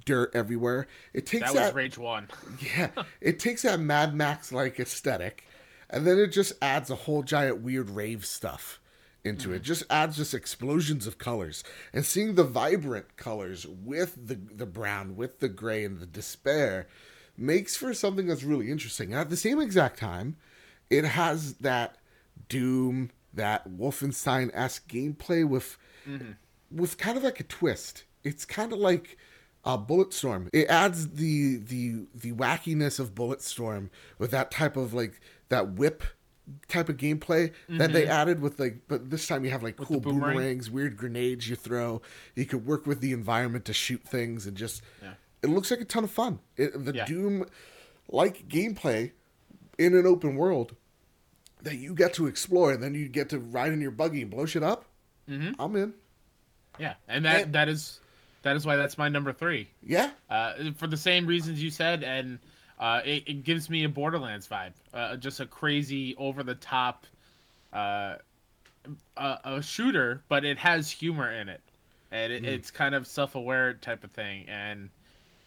[0.05, 0.87] dirt everywhere.
[1.14, 2.29] It takes That that, was Rage 1.
[2.77, 5.45] yeah, it takes that Mad Max like aesthetic,
[5.89, 8.81] and then it just adds a whole giant weird rave stuff
[9.24, 9.62] into it.
[9.62, 9.64] Mm.
[9.64, 15.16] Just adds just explosions of colors, and seeing the vibrant colors with the the brown,
[15.16, 16.87] with the gray, and the despair
[17.37, 19.12] makes for something that's really interesting.
[19.12, 20.37] And at the same exact time,
[20.91, 21.97] it has that
[22.49, 25.76] Doom, that Wolfenstein esque gameplay with
[26.70, 28.05] with kind of like a twist.
[28.24, 29.18] It's kind of like
[29.64, 30.49] uh, Bulletstorm.
[30.53, 36.03] It adds the the the wackiness of Bulletstorm with that type of like that whip
[36.68, 39.99] type of gameplay that they added with like but this time you have like cool
[39.99, 40.37] boomerang?
[40.37, 42.01] boomerangs weird grenades you throw
[42.37, 45.14] you could work with the environment to shoot things and just Yeah.
[45.43, 47.05] it looks like a ton of fun it, the Yeah.
[47.05, 47.47] doom
[48.09, 49.11] like gameplay
[49.76, 50.76] in an open world
[51.62, 54.30] that you get to explore and then you get to ride in your buggy and
[54.30, 54.84] blow shit up
[55.28, 55.61] Mm-hmm.
[55.61, 55.92] i'm in
[56.78, 56.94] Yeah.
[57.09, 58.00] And that And- that is
[58.42, 59.68] that is why that's my number 3.
[59.82, 62.38] yeah Uh, for the same reasons you said and
[62.78, 64.72] uh, it, it gives me a Borderlands vibe.
[64.92, 67.07] Uh, just a crazy over the top
[67.72, 68.16] uh,
[69.16, 71.62] a, a shooter, but it has humor in it.
[72.12, 74.90] And it, it's kind of self-aware type of thing and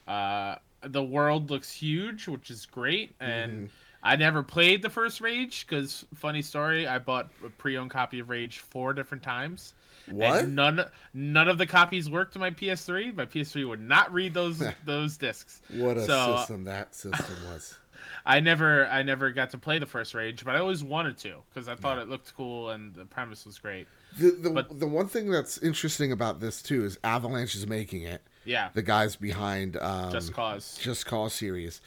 [0.08, 3.70] uh, the world looks huge, which is great and
[4.02, 8.30] I never played the first Rage because funny story, I bought a pre-owned copy of
[8.30, 9.74] Rage four different times.
[10.10, 10.44] What?
[10.46, 13.16] And none none of the copies worked on my PS3.
[13.16, 15.62] My PS3 would not read those those discs.
[15.70, 17.78] what a so system that system was
[18.26, 21.36] I never I never got to play the first Rage, but I always wanted to
[21.54, 23.88] because I thought it looked cool and the premise was great.
[24.18, 28.04] the the, But- the one thing that's interesting about this too is avalanche is making
[28.04, 30.80] it Yeah, the guys behind um, Just Cause.
[30.82, 31.82] Just Cause series,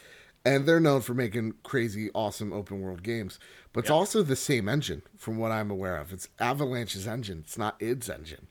[0.45, 3.39] and they're known for making crazy, awesome open world games.
[3.73, 6.13] But it's also the same engine, from what I'm aware of.
[6.13, 7.39] It's Avalanche's engine.
[7.45, 8.49] It's not id's engine,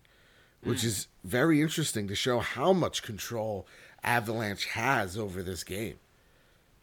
[0.63, 0.87] which hmm.
[0.87, 3.67] is very interesting to show how much control
[4.03, 5.97] Avalanche has over this game.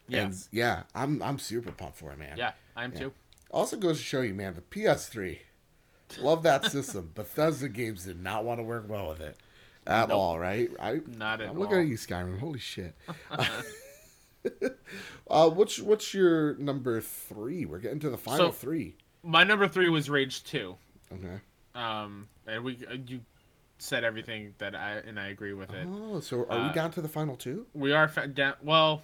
[0.07, 2.35] Yeah, And yeah, I'm I'm super pumped for it, man.
[2.37, 3.11] yeah, I am too.
[3.51, 5.39] Also goes to show you, man, the PS3.
[6.19, 7.11] Love that system.
[7.15, 9.37] Bethesda games did not want to work well with it
[9.85, 10.17] at Nope.
[10.17, 10.69] all, right?
[10.79, 12.39] I, Not at I'm looking at you, Skyrim.
[12.39, 12.95] Holy shit.
[15.29, 17.65] uh, what's what's your number three?
[17.65, 18.95] We're getting to the final So- three.
[19.21, 20.77] My number three was Rage Two.
[21.11, 21.39] Okay.
[21.75, 23.19] Um, and we uh, you
[23.77, 25.85] said everything that I and I agree with it.
[25.89, 27.65] Oh, so are we Uh, down to the final two?
[27.73, 28.53] We are fa- down.
[28.63, 29.03] Well,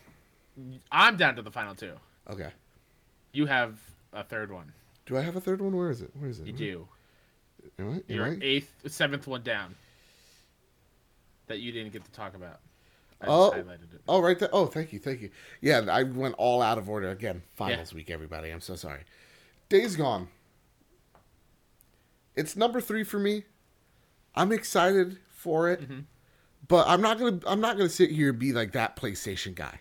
[0.92, 1.94] I'm down to the final two.
[2.30, 2.50] Okay.
[3.34, 3.78] You have
[4.14, 4.72] a third one.
[5.06, 5.76] Do I have a third one?
[5.76, 6.12] Where is it?
[6.18, 6.48] Where is it?
[6.48, 6.88] You do.
[7.78, 7.94] Am I?
[7.96, 8.38] Am Your I?
[8.42, 9.76] eighth, seventh one down.
[11.48, 12.60] That you didn't get to talk about.
[13.22, 13.64] I Oh.
[14.08, 14.50] Oh, right there.
[14.52, 15.30] Oh, thank you, thank you.
[15.62, 17.42] Yeah, I went all out of order again.
[17.56, 18.50] Finals week, everybody.
[18.50, 19.02] I'm so sorry.
[19.70, 20.28] Days Gone.
[22.36, 23.44] It's number three for me.
[24.36, 25.82] I'm excited for it,
[26.68, 27.40] but I'm not gonna.
[27.48, 29.80] I'm not gonna sit here and be like that PlayStation guy,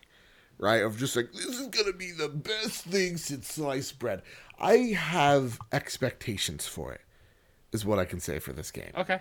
[0.59, 0.83] right?
[0.83, 4.23] Of just like this is gonna be the best thing since sliced bread.
[4.59, 7.01] I have expectations for it.
[7.73, 8.93] Is what I can say for this game.
[8.97, 9.21] Okay.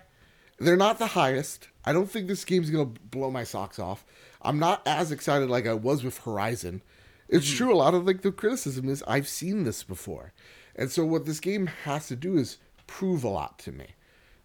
[0.59, 1.67] They're not the highest.
[1.85, 4.05] I don't think this game's gonna blow my socks off.
[4.41, 6.81] I'm not as excited like I was with Horizon.
[7.29, 7.73] It's true.
[7.73, 10.33] A lot of like the criticism is I've seen this before,
[10.75, 13.87] and so what this game has to do is prove a lot to me.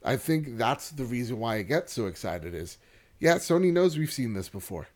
[0.05, 2.55] I think that's the reason why I get so excited.
[2.55, 2.79] Is
[3.19, 4.89] yeah, Sony knows we've seen this before,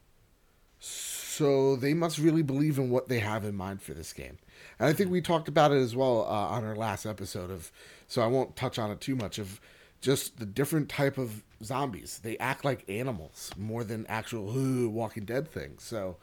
[0.79, 4.39] so they must really believe in what they have in mind for this game.
[4.79, 7.71] And I think we talked about it as well uh, on our last episode of.
[8.09, 9.59] So I won't touch on it too much of
[10.03, 12.21] just the different type of zombies.
[12.23, 15.83] They act like animals more than actual "Ooh, Walking Dead things.
[15.85, 16.17] So,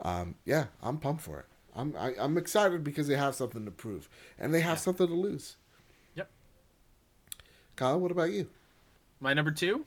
[0.00, 1.46] um, yeah, I'm pumped for it.
[1.76, 4.08] I'm I, I'm excited because they have something to prove
[4.38, 5.56] and they have something to lose.
[6.16, 6.28] Yep.
[7.76, 8.48] Kyle, what about you?
[9.20, 9.84] My number two.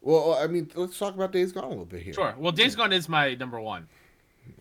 [0.00, 2.14] Well, I mean, let's talk about Days Gone a little bit here.
[2.14, 2.34] Sure.
[2.38, 3.88] Well, Days Gone is my number one.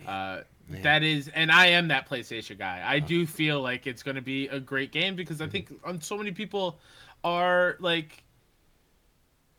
[0.06, 2.84] Uh, that is, and I am that PlayStation guy.
[2.86, 6.02] I do feel like it's going to be a great game because I think on
[6.02, 6.80] so many people
[7.24, 8.24] are like,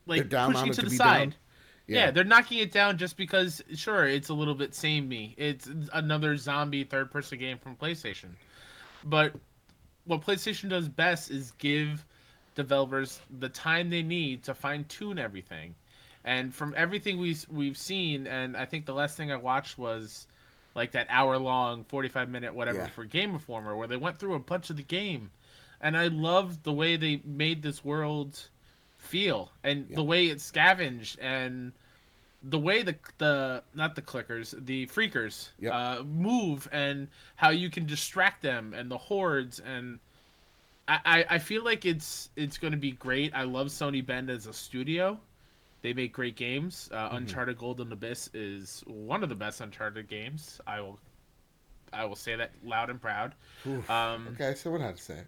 [0.06, 1.30] like pushing it to the side.
[1.30, 1.34] down.
[1.86, 1.98] Yeah.
[2.06, 2.10] Yeah.
[2.10, 5.34] they're knocking it down just because, sure, it's a little bit samey.
[5.38, 8.30] It's another zombie third person game from PlayStation.
[9.04, 9.32] But
[10.04, 12.04] what PlayStation does best is give
[12.54, 15.74] developers the time they need to fine tune everything.
[16.24, 20.26] And from everything we've we've seen, and I think the last thing I watched was
[20.74, 22.86] like that hour long, forty five minute whatever Yeah.
[22.88, 25.30] for Game Informer, where they went through a bunch of the game,
[25.80, 28.40] and I loved the way they made this world
[28.96, 29.96] feel and Yeah.
[29.96, 31.72] the way it scavenged and
[32.42, 35.72] the way the the not the clickers the freakers Yep.
[35.72, 39.98] uh, move and how you can distract them and the hordes and
[40.86, 43.34] I, I, I feel like it's it's going to be great.
[43.34, 45.20] I love Sony Bend as a studio.
[45.82, 46.88] They make great games.
[46.92, 47.16] Uh, Mm-hmm.
[47.16, 50.60] Uncharted Golden Abyss is one of the best Uncharted games.
[50.66, 50.98] I will
[51.92, 53.34] I will say that loud and proud.
[53.66, 53.88] Oof.
[53.90, 55.20] Um, Okay, so what I had to say.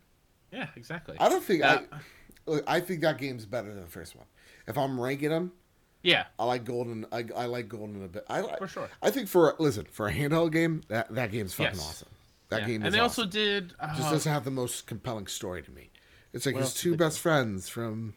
[0.53, 1.17] Yeah, exactly.
[1.21, 1.97] I don't think Uh, I.
[2.47, 4.27] look, I think that game's better than the first one.
[4.67, 5.53] If I'm ranking them,
[6.03, 7.07] yeah, I like Golden.
[7.13, 8.25] I, I like Golden a bit.
[8.29, 8.89] I like for sure.
[9.03, 11.87] I think for listen for a handheld game, that that game's fucking Yes.
[11.89, 12.09] awesome.
[12.49, 12.67] That Yeah.
[12.67, 13.23] game is and they awesome.
[13.25, 13.75] also did.
[13.79, 15.91] Uh, just doesn't have the most compelling story to me.
[16.33, 18.15] It's like his two they best friends from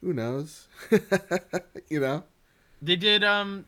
[0.00, 0.68] who knows,
[1.88, 2.24] you know.
[2.82, 3.64] they did um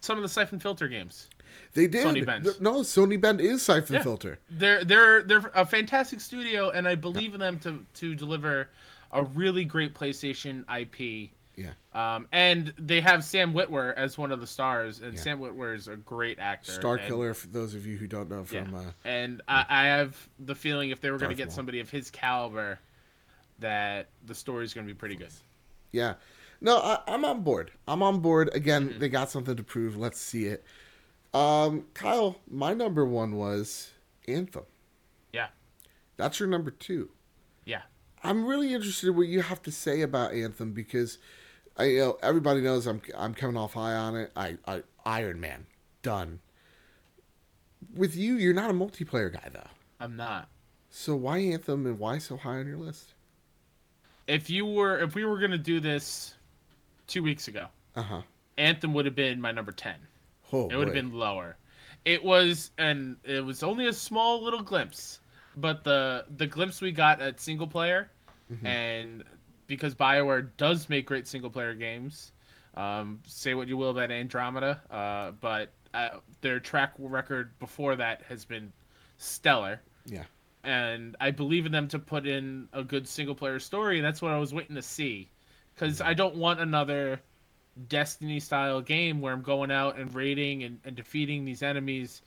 [0.00, 1.28] some of the Siphon Filter games.
[1.74, 2.06] They did.
[2.06, 2.48] Sony Bend.
[2.60, 4.02] No, Sony Bend is Siphon Yeah.
[4.02, 4.38] Filter.
[4.50, 8.68] They're they're they're a fantastic studio, and I believe in them to to deliver
[9.12, 11.30] a really great PlayStation IP.
[11.56, 11.72] Yeah.
[11.92, 15.20] Um, and they have Sam Witwer as one of the stars, and Yeah.
[15.20, 16.72] Sam Witwer is a great actor.
[16.72, 18.64] Star and, Killer, for those of you who don't know Yeah.
[18.64, 18.74] from.
[18.76, 21.56] Uh, and I, I have the feeling if they were going to get Maul.
[21.56, 22.78] somebody of his caliber,
[23.58, 25.32] that the story is going to be pretty good.
[25.92, 26.14] yeah.
[26.62, 27.70] No, I, I'm on board.
[27.88, 28.50] I'm on board.
[28.52, 28.98] Again, Mm-hmm.
[28.98, 29.96] they got something to prove.
[29.96, 30.62] Let's see it.
[31.32, 33.90] Um, Kyle, my number one was
[34.26, 34.64] Anthem.
[35.32, 35.48] Yeah,
[36.16, 37.10] That's your number two.
[37.64, 37.82] yeah,
[38.24, 41.18] I'm really interested in what you have to say about Anthem because
[41.76, 44.32] I you know everybody knows I'm I'm coming off high on it.
[44.34, 45.66] I, I Iron Man
[46.02, 46.40] done.
[47.94, 49.68] With you, you're not a multiplayer guy though.
[50.00, 50.48] I'm not.
[50.90, 53.14] So why Anthem and why so high on your list?
[54.26, 56.34] If you were, if we were going to do this
[57.06, 58.22] two weeks ago, Uh huh.
[58.58, 59.94] Anthem would have been my number ten.
[60.52, 61.56] Oh, It would have been lower.
[62.04, 65.20] It was, and it was only a small little glimpse,
[65.56, 68.10] but the the glimpse we got at single player,
[68.52, 68.66] Mm-hmm.
[68.66, 69.24] and
[69.68, 72.32] because Bioware does make great single player games,
[72.74, 78.22] um, say what you will about Andromeda, uh, but uh, their track record before that
[78.22, 78.72] has been
[79.18, 80.24] stellar, Yeah.
[80.64, 84.20] and I believe in them to put in a good single player story, and that's
[84.22, 85.28] what I was waiting to see,
[85.74, 87.20] because I don't want another
[87.88, 92.22] Destiny style game where I'm going out and raiding and, and defeating these enemies,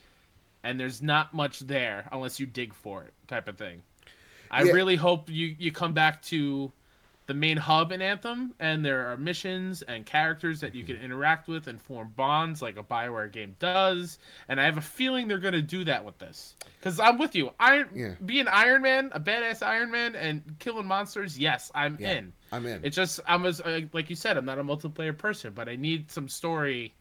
[0.64, 3.82] and there's not much there unless you dig for it, type of thing.
[4.50, 4.72] I Yeah.
[4.74, 6.72] really hope you you come back to
[7.26, 11.06] the main hub in Anthem, and there are missions and characters that you can mm-hmm.
[11.06, 14.20] interact with and form bonds like a Bioware game does.
[14.50, 16.56] And I have a feeling they're going to do that with this.
[16.80, 17.52] Because I'm with you.
[17.62, 18.16] Iron, Yeah.
[18.26, 22.12] being Iron Man, a badass Iron Man, and killing monsters, yes, I'm Yeah.
[22.12, 22.34] in.
[22.54, 22.82] I'm in.
[22.84, 23.62] It's just I'm as
[23.93, 26.93] like you said, I'm not a multiplayer person, but I need some story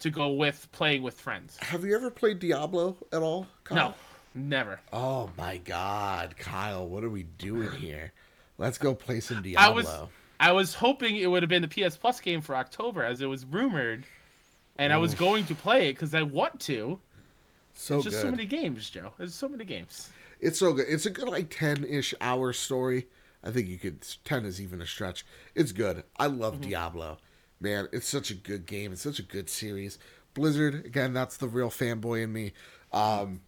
[0.00, 1.56] to go with playing with friends.
[1.58, 3.46] Have you ever played Diablo at all?
[3.64, 3.76] Kyle?
[3.76, 3.94] No,
[4.34, 4.80] Never.
[4.92, 8.12] Oh my God, Kyle, what are we doing here?
[8.58, 9.64] Let's go play some Diablo.
[9.64, 10.08] I was
[10.40, 13.26] I was hoping it would have been the PS Plus game for October, as it
[13.26, 14.04] was rumored,
[14.78, 16.98] and I was going to play it because I want to.
[17.74, 18.22] so It's just good.
[18.22, 19.12] so many games, Joe.
[19.18, 20.10] There's so many games.
[20.40, 20.86] It's so good.
[20.88, 23.06] It's a good like ten ish hour story.
[23.44, 25.24] I think you could ten is even a stretch.
[25.54, 26.04] It's good.
[26.18, 26.70] I love Mm-hmm.
[26.70, 27.18] Diablo.
[27.60, 28.92] Man, it's such a good game.
[28.92, 29.98] It's such a good series.
[30.34, 32.52] Blizzard, again, that's the real fanboy in me.
[32.92, 33.40] Um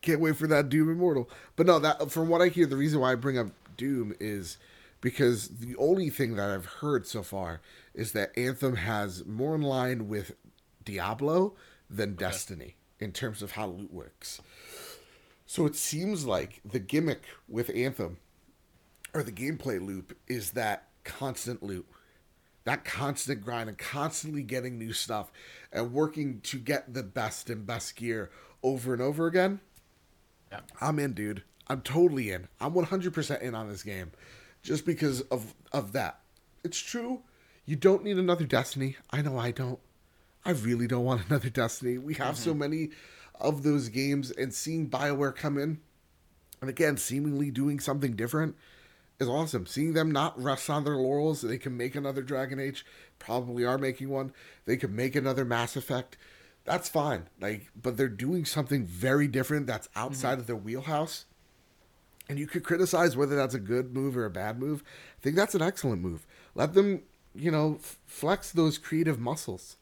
[0.00, 1.28] can't wait for that Doom Immortal.
[1.56, 4.56] But no, that from what I hear, the reason why I bring up Doom is
[5.00, 7.60] because the only thing that I've heard so far
[7.94, 10.34] is that Anthem has more in line with
[10.84, 11.54] Diablo
[11.90, 14.40] than Destiny in terms of how loot works.
[15.46, 18.18] So it seems like the gimmick with Anthem
[19.14, 21.92] or the gameplay loop is that constant loop,
[22.64, 25.32] that constant grind, and constantly getting new stuff
[25.72, 28.30] and working to get the best and best gear
[28.62, 29.60] over and over again.
[30.52, 30.60] Yeah.
[30.80, 31.42] I'm in, dude.
[31.68, 32.48] I'm totally in.
[32.60, 34.12] I'm 100% in on this game
[34.62, 36.20] just because of of that.
[36.64, 37.22] It's true.
[37.66, 38.96] You don't need another Destiny.
[39.10, 39.78] I know I don't.
[40.44, 41.98] I really don't want another Destiny.
[41.98, 42.58] We have so mm-hmm.
[42.60, 42.90] many
[43.40, 45.80] of those games and seeing BioWare come in
[46.60, 48.56] and again seemingly doing something different
[49.18, 49.66] is awesome.
[49.66, 52.84] Seeing them not rest on their laurels, they can make another Dragon Age,
[53.18, 54.32] probably are making one.
[54.64, 56.16] They could make another Mass Effect.
[56.64, 57.28] That's fine.
[57.40, 61.24] Like, but they're doing something very different that's outside of their wheelhouse.
[62.28, 64.84] And you could criticize whether that's a good move or a bad move.
[65.18, 66.26] I think that's an excellent move.
[66.54, 67.02] Let them,
[67.34, 69.76] you know, f- flex those creative muscles.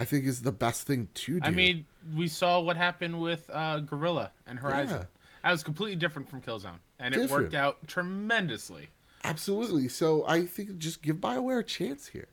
[0.00, 1.46] I think is the best thing to do.
[1.46, 1.86] I mean,
[2.16, 5.02] we saw what happened with uh, Guerrilla and Horizon.
[5.02, 5.21] Yeah.
[5.42, 8.88] That was completely different from Killzone, and it worked out tremendously.
[9.24, 9.88] Absolutely.
[9.88, 12.28] So I think just give BioWare a chance here.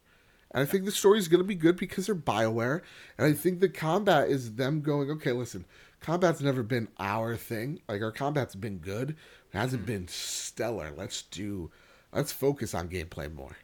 [0.52, 2.82] And I think the story is going to be good because they're BioWare.
[3.18, 5.66] And I think the combat is them going, okay, listen,
[6.00, 7.82] combat's never been our thing.
[7.88, 10.92] Like, our combat's been good, it hasn't been stellar.
[10.96, 11.70] Let's do,
[12.12, 13.58] let's focus on gameplay more.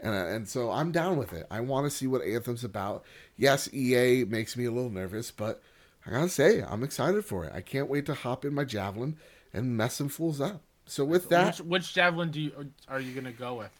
[0.00, 1.46] And, uh, and so I'm down with it.
[1.50, 3.04] I want to see what Anthem's about.
[3.36, 5.62] Yes, EA makes me a little nervous, but
[6.06, 7.52] I gotta say, I'm excited for it.
[7.54, 9.16] I can't wait to hop in my Javelin
[9.52, 10.62] and mess some fools up.
[10.86, 12.52] So with that, which, which javelin do you
[12.88, 13.70] are you gonna go with?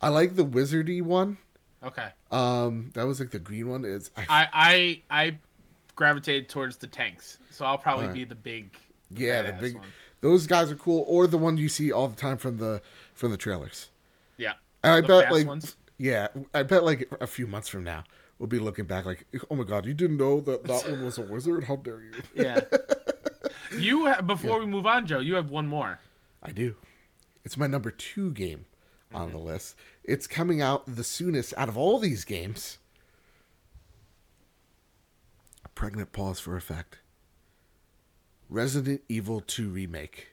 [0.00, 1.38] I like the wizardy one.
[1.82, 3.84] Okay, Um, that was like the green one.
[3.84, 5.38] Is I, I I I
[5.96, 8.14] gravitated towards the tanks, so I'll probably Alright.
[8.16, 8.70] be the big.
[9.10, 9.76] yeah, the big.
[9.76, 9.86] one.
[10.20, 12.80] Those guys are cool, or the one you see all the time from the
[13.14, 13.88] from the trailers.
[14.36, 15.76] Yeah, And I bet like, ones?
[15.98, 18.04] yeah, I bet like a few months from now
[18.44, 21.16] we'll be looking back like, oh my god, you didn't know that that one was
[21.16, 21.64] a wizard?
[21.64, 22.12] How dare you?
[22.34, 22.60] yeah.
[23.78, 25.98] you before we move on, Joe, you have one more.
[26.42, 26.76] I do.
[27.42, 28.66] It's my number two game
[29.14, 29.46] on the mm-hmm.
[29.46, 29.76] list.
[30.02, 32.76] It's coming out the soonest out of all these games.
[35.74, 36.98] Pregnant pause for effect.
[38.50, 40.28] Resident Evil 2 Remake.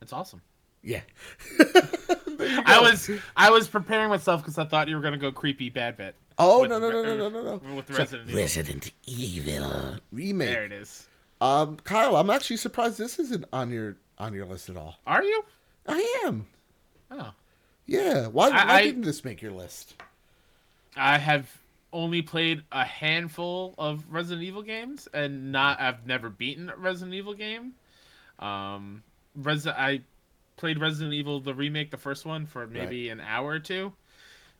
[0.00, 0.42] That's awesome.
[0.82, 1.00] Yeah.
[2.66, 5.96] I was I was preparing myself because I thought you were gonna go creepy bad
[5.96, 6.14] bit.
[6.38, 7.74] Oh, with no, no, no, no, no, no, no.
[7.74, 8.40] With So- Resident Evil.
[8.40, 10.48] Resident Evil Remake.
[10.48, 11.06] There it is.
[11.40, 14.96] Um, Kyle, I'm actually surprised this isn't on your on your list at all.
[15.06, 15.44] Are you?
[15.86, 16.46] I am.
[17.10, 17.32] Oh,
[17.86, 18.28] Yeah.
[18.28, 19.94] Why, I- why I- didn't this make your list?
[20.96, 21.50] I have
[21.92, 27.14] only played a handful of Resident Evil games, and not I've never beaten a Resident
[27.14, 27.72] Evil game.
[28.38, 29.02] Um,
[29.38, 30.02] Resi- I
[30.56, 33.92] played Resident Evil the remake, the first one, for maybe an hour or two.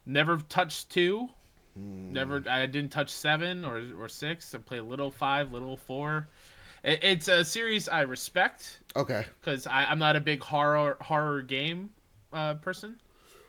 [0.06, 1.28] Never touched two.
[1.76, 2.12] Hmm.
[2.12, 2.42] Never.
[2.48, 4.54] I didn't touch seven or or six.
[4.54, 6.28] I played little five, little four.
[6.82, 9.24] It, it's a series I respect Okay.
[9.40, 11.90] because I'm not a big horror horror game
[12.32, 12.96] uh, person.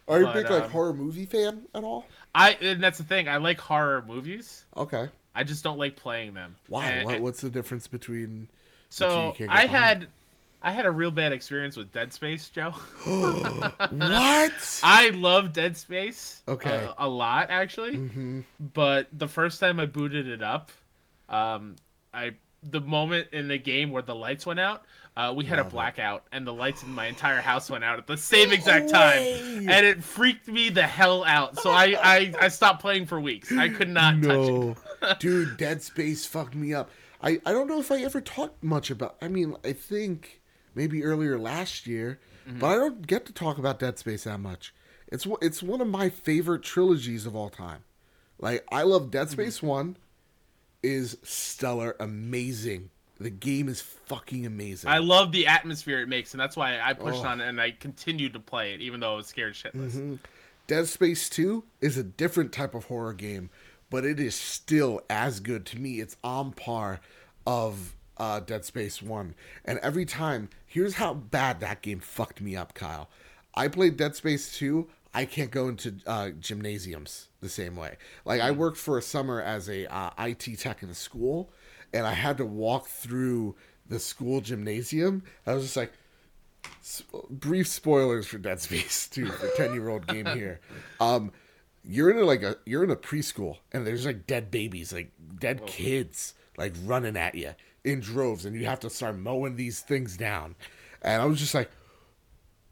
[0.08, 2.06] Are you a But, big like um, horror movie fan at all?
[2.36, 3.28] I and that's the thing.
[3.28, 4.66] I like horror movies.
[4.78, 5.10] Okay.
[5.36, 6.56] I just don't like playing them.
[6.68, 6.86] Why?
[6.86, 8.48] And- what, what's the difference between?
[8.90, 10.08] so you can't get I had
[10.66, 12.72] I had a real bad experience with Dead Space, Joe.
[13.06, 14.80] what?
[14.84, 16.42] I love Dead Space.
[16.48, 16.86] Okay.
[16.86, 17.96] uh, a lot actually.
[17.98, 18.42] hmm
[18.74, 20.72] But the first time I booted it up,
[21.30, 21.76] um,
[22.14, 24.84] I the moment in the game where the lights went out,
[25.18, 25.76] uh, we had a Love it.
[25.76, 29.22] blackout and the lights in my entire house went out at the same exact time,
[29.70, 31.60] and it freaked me the hell out.
[31.60, 33.52] So I I, I stopped playing for weeks.
[33.52, 34.54] I could not touch it.
[34.54, 34.76] no,
[35.20, 36.90] dude, Dead Space fucked me up.
[37.22, 39.18] I I don't know if I ever talked much about.
[39.22, 40.40] I mean, I think
[40.76, 42.60] maybe earlier last year, Mm-hmm.
[42.60, 44.74] but I don't get to talk about Dead Space that much.
[45.08, 47.84] It's one- it's one of my favorite trilogies of all time.
[48.38, 49.32] Like I love Dead Mm-hmm.
[49.34, 49.96] Space One,
[50.82, 52.90] is stellar, amazing.
[53.20, 54.90] The game is fucking amazing.
[54.90, 57.28] I love the atmosphere it makes, and that's why I pushed Oh.
[57.30, 59.92] on it and I continued to play it, even though I was scared shitless.
[59.96, 60.16] Mm-hmm.
[60.68, 63.50] Dead Space 2 is a different type of horror game,
[63.90, 66.02] but it is still as good to me.
[66.02, 67.00] It's on par
[67.48, 69.36] of uh, Dead Space 1.
[69.66, 73.10] And every time, here's how bad that game fucked me up, Kyle.
[73.56, 74.88] I played Dead Space 2.
[75.14, 77.98] I can't go into uh, gymnasiums the same way.
[78.26, 81.52] Like, I worked for a summer as a uh, IT tech in a school,
[81.94, 83.56] and I had to walk through
[83.88, 85.24] the school gymnasium.
[85.46, 85.94] I was just like,
[86.82, 90.60] s- brief spoilers for Dead Space 2, the 10 year old game here.
[91.00, 91.32] Um,
[91.86, 95.12] you're in a, like a you're in a preschool and there's like dead babies like
[95.38, 97.52] dead kids like running at you
[97.84, 100.56] in droves and you have to start mowing these things down
[101.02, 101.70] and i was just like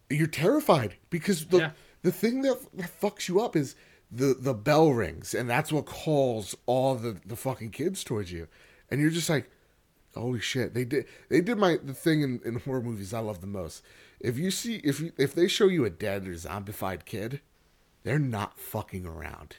[0.09, 1.71] you're terrified because the Yeah.
[2.01, 3.75] the thing that, that fucks you up is
[4.11, 8.47] the the bell rings and that's what calls all the the fucking kids towards you
[8.89, 9.49] and you're just like
[10.15, 13.39] holy shit they did they did my the thing in, in horror movies i love
[13.41, 13.81] the most
[14.19, 17.39] if you see if you if they show you a dead or zombified kid
[18.03, 19.55] they're not fucking around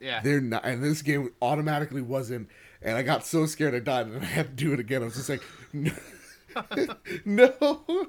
[0.00, 0.20] Yeah.
[0.22, 2.48] they're not and this game automatically wasn't
[2.86, 5.04] and i got so scared i died and i had to do it again i
[5.04, 5.42] was just like
[5.74, 5.92] no,
[7.26, 8.08] no.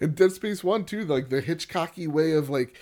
[0.00, 2.74] and dead space 1 too like the hitchcocky way of like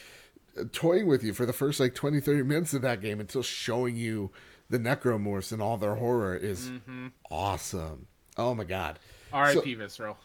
[0.70, 3.96] toying with you for the first like 20 30 minutes of that game until showing
[3.96, 4.30] you
[4.70, 7.08] the necromorphs and all their horror is mm-hmm.
[7.28, 9.00] awesome oh my god
[9.34, 9.74] R.I.P.
[9.74, 10.16] Visceral.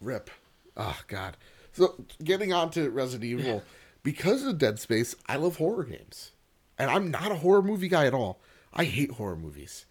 [0.00, 0.28] Rip.
[0.76, 1.36] Oh God.
[1.72, 3.62] So getting on to Resident Evil,
[4.02, 6.32] because of Dead Space, I love horror games,
[6.76, 8.40] and I'm not a horror movie guy at all.
[8.74, 9.86] I hate horror movies.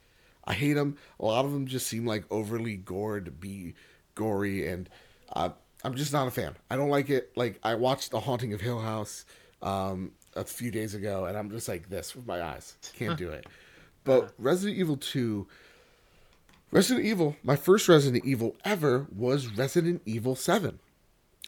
[0.45, 0.97] I hate them.
[1.19, 3.75] A lot of them just seem like overly gored, be
[4.13, 4.89] gory, and
[5.31, 5.49] uh,
[5.83, 6.55] I'm just not a fan.
[6.69, 7.31] I don't like it.
[7.35, 9.25] Like I watched The Haunting of Hill House
[9.61, 12.75] um, a few days ago, and I'm just like this with my eyes.
[12.93, 13.45] Can't do it.
[14.05, 15.47] But Resident Evil Two.
[16.71, 20.79] Resident Evil, my first Resident Evil ever was Resident Evil 7.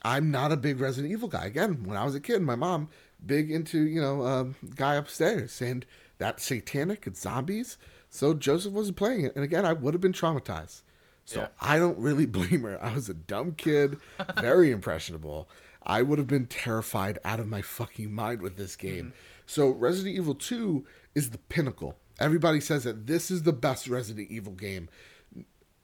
[0.03, 1.47] I'm not a big Resident Evil guy.
[1.47, 2.89] Again, when I was a kid, my mom,
[3.25, 5.85] big into, you know, um, guy upstairs, and
[6.17, 7.77] that satanic and zombies.
[8.09, 9.35] So Joseph wasn't playing it.
[9.35, 10.81] And again, I would have been traumatized.
[11.25, 11.47] So Yeah.
[11.59, 12.81] I don't really blame her.
[12.83, 13.97] I was a dumb kid,
[14.39, 15.49] very impressionable.
[15.83, 19.13] I would have been terrified out of my fucking mind with this game.
[19.45, 21.95] So Resident Evil 2 is the pinnacle.
[22.19, 24.89] Everybody says that this is the best Resident Evil game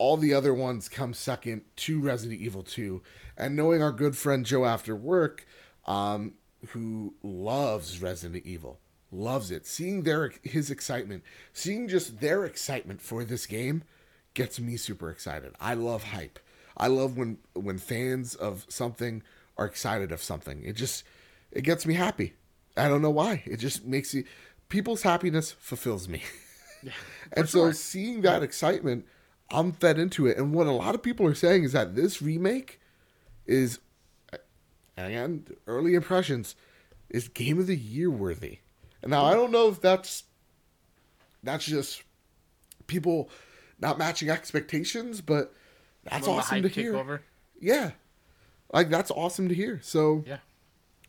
[0.02, 3.04] all the other ones come second to Resident Evil 2.
[3.38, 5.46] And knowing our good friend Joe after work,
[5.86, 6.34] um,
[6.70, 8.80] who loves Resident Evil,
[9.12, 13.84] loves it, seeing their his excitement, seeing just their excitement for this game
[14.34, 15.54] gets me super excited.
[15.60, 16.40] I love hype.
[16.78, 19.24] I love when when fans of something
[19.58, 20.64] are excited of something.
[20.64, 21.04] It just
[21.52, 22.34] it gets me happy.
[22.78, 23.44] I don't know why.
[23.46, 24.24] It just makes you
[24.70, 26.24] people's happiness fulfills me.
[27.34, 27.74] and so sure.
[27.74, 29.06] seeing that excitement,
[29.52, 30.38] I'm fed into it.
[30.38, 32.80] And what a lot of people are saying is that this remake
[33.46, 33.80] is,
[34.98, 36.56] and again, early impressions,
[37.10, 38.60] is game of the year worthy.
[39.02, 40.24] And now I don't know if that's
[41.44, 42.04] that's just
[42.88, 43.30] people
[43.80, 45.54] not matching expectations, but
[46.04, 46.96] that's awesome to hear.
[46.96, 47.22] over.
[47.60, 47.92] Yeah,
[48.74, 49.80] like that's awesome to hear.
[49.84, 50.38] So Yeah.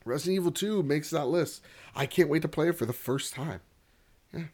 [0.05, 1.62] Resident Evil 2 makes that list.
[1.95, 3.61] I can't wait to play it for the first time.
[4.34, 4.45] Yeah.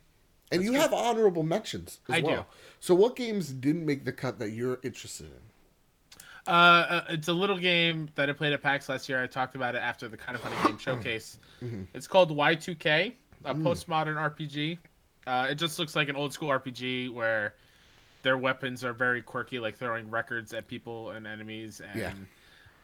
[0.52, 2.36] And you have honorable mentions as I well.
[2.36, 2.44] do.
[2.80, 6.22] So what games didn't make the cut that you're interested in?
[6.46, 9.22] Uh, uh, it's a little game that I played at PAX last year.
[9.22, 11.38] I talked about it after the Kind of Funny Game Showcase.
[11.62, 11.82] Mm-hmm.
[11.94, 13.12] It's called Y2K,
[13.44, 13.62] a Mm.
[13.62, 14.78] postmodern RPG.
[15.26, 17.54] Uh, it just looks like an old school RPG where
[18.22, 21.80] their weapons are very quirky, like throwing records at people and enemies.
[21.80, 22.12] And Yeah.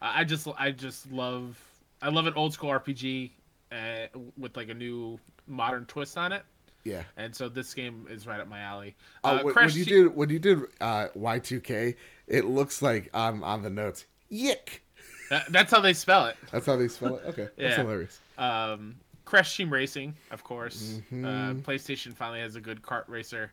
[0.03, 1.59] I just, I just love,
[2.03, 3.33] I love an old school RPG
[3.73, 6.43] uh, with like a new modern twist on it.
[6.85, 7.03] Yeah.
[7.17, 8.95] And so this game is right up my alley.
[9.25, 11.97] Oh, Uh, when, when you Te- did when you did uh, Y2K,
[12.27, 14.83] it looks like on on the notes, yick.
[15.31, 16.37] Uh, that's how they spell it.
[16.53, 17.23] That's how they spell it.
[17.29, 17.69] Okay, yeah.
[17.69, 18.21] that's hilarious.
[18.37, 21.01] Um, Crash Team Racing, of course.
[21.13, 21.25] Mm-hmm.
[21.25, 23.53] Uh, PlayStation finally has a good kart racer,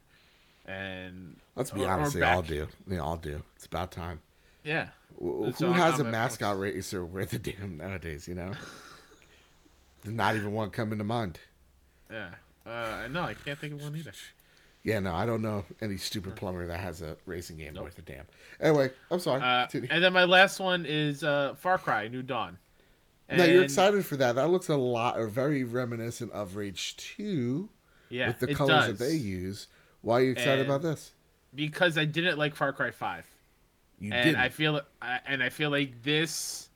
[0.65, 2.67] and Let's be or- or honest, they all do.
[2.87, 3.41] They all do.
[3.55, 4.19] It's about time.
[4.63, 4.87] Yeah.
[5.19, 8.27] So Who has I'm a mascot racer worth a damn nowadays?
[8.27, 8.51] You know,
[10.03, 11.39] There's not even one coming to mind.
[12.11, 12.29] Yeah.
[12.65, 14.11] Uh, no, I can't think of one either.
[14.83, 18.01] Yeah, no, I don't know any stupid plumber that has a racing game worth a
[18.01, 18.25] damn.
[18.59, 19.41] Anyway, I'm sorry.
[19.41, 22.57] Uh, and then my last one is uh, Far Cry New Dawn.
[23.37, 24.35] Now you're excited for that.
[24.35, 27.69] That looks a lot, or very reminiscent of Rage Two
[28.09, 28.97] Yeah, with the colors does.
[28.97, 29.67] that they use.
[30.01, 31.11] Why are you excited And- about this?
[31.53, 33.25] because I didn't like Far Cry Five,
[33.99, 34.39] You and didn't.
[34.41, 36.69] I feel and I feel like this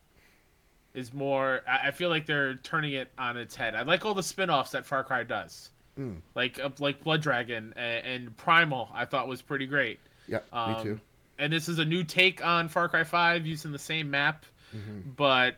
[0.94, 1.62] is more.
[1.68, 3.76] I feel like they're turning it on its head.
[3.76, 6.18] I like all the spin-offs that Far Cry does, Mm.
[6.36, 8.90] like uh, like Blood Dragon and, and Primal.
[8.94, 10.00] I thought was pretty great.
[10.28, 11.00] yeah, Um, me too.
[11.38, 14.46] And this is a new take on Far Cry 5 using the same map,
[14.76, 15.12] Mm-hmm.
[15.16, 15.56] but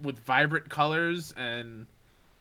[0.00, 1.86] with vibrant colors and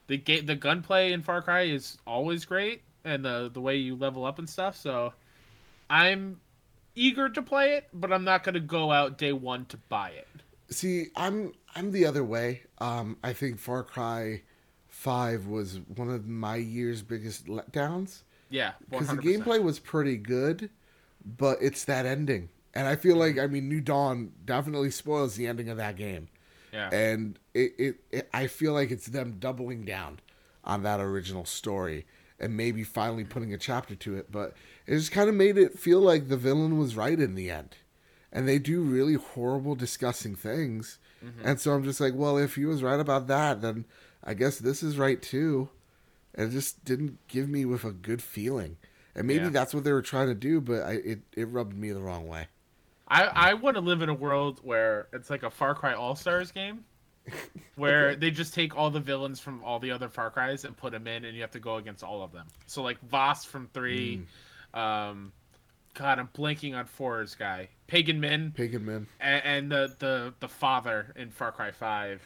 [0.07, 3.95] the game the gunplay in Far Cry is always great, and the the way you
[3.95, 4.75] level up and stuff.
[4.75, 5.13] So
[5.89, 6.39] I'm
[6.95, 10.27] eager to play it, but I'm not gonna go out day one to buy it.
[10.69, 12.63] See, I'm I'm the other way.
[12.79, 14.41] Um, I think Far Cry
[14.87, 20.69] Five was one of my year's biggest letdowns Yeah, because the gameplay was pretty good,
[21.25, 25.47] but it's that ending, and I feel like I mean New Dawn definitely spoils the
[25.47, 26.27] ending of that game,
[26.71, 30.19] Yeah, and it, it, it I feel like it's them doubling down
[30.63, 32.05] on that original story
[32.39, 34.53] and maybe finally putting a chapter to it, but
[34.87, 37.77] it just kind of made it feel like the villain was right in the end.
[38.31, 40.97] And they do really horrible, disgusting things.
[41.23, 41.47] Mm-hmm.
[41.47, 43.85] And so I'm just like, well, if he was right about that, then
[44.23, 45.69] I guess this is right too.
[46.33, 48.77] And it just didn't give me with a good feeling.
[49.15, 49.49] And maybe Yeah.
[49.51, 52.27] that's what they were trying to do, but I, it, it rubbed me the wrong
[52.27, 52.47] way.
[53.07, 56.15] I I want to live in a world where it's like a Far Cry All
[56.15, 56.85] Stars game,
[57.75, 60.91] where they just take all the villains from all the other Far Cries and put
[60.91, 62.47] them in, and you have to go against all of them.
[62.65, 64.25] So like Vaas from three,
[64.73, 65.31] um,
[65.93, 69.07] God, I'm blanking on four's guy, Pagan Min, Pagan Man.
[69.19, 72.21] and, and the the the father in Far Cry Five.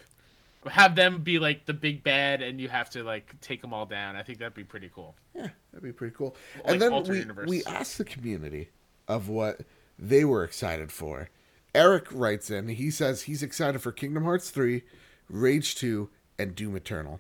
[0.66, 3.86] Have them be like the big bad, and you have to like take them all
[3.86, 4.16] down.
[4.18, 5.16] I think that'd be pretty cool.
[5.34, 6.36] Yeah, that'd be pretty cool.
[6.66, 7.48] Like and then we, universe.
[7.48, 8.70] we asked the community
[9.08, 9.62] of what
[9.98, 11.30] they were excited for.
[11.78, 14.82] Eric writes in, he says he's excited for Kingdom Hearts 3,
[15.30, 16.10] Rage 2,
[16.40, 17.20] and Doom Eternal.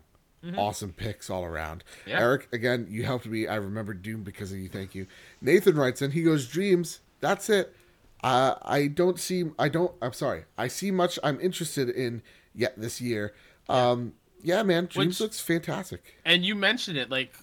[0.57, 1.83] Awesome picks all around.
[2.01, 2.09] Mm-hmm.
[2.11, 2.19] Yeah.
[2.21, 3.47] Eric, again, you helped me.
[3.47, 4.69] I remember Doom because of you.
[4.69, 5.05] Thank you.
[5.41, 7.75] Nathan writes in, he goes, Dreams, that's it.
[8.23, 10.45] Uh, I don't see, I don't, I'm sorry.
[10.57, 12.21] I see much I'm interested in
[12.55, 13.33] yet this year.
[13.67, 16.15] Um, yeah, man, Dreams Which- looks fantastic.
[16.23, 17.33] And you mentioned it, like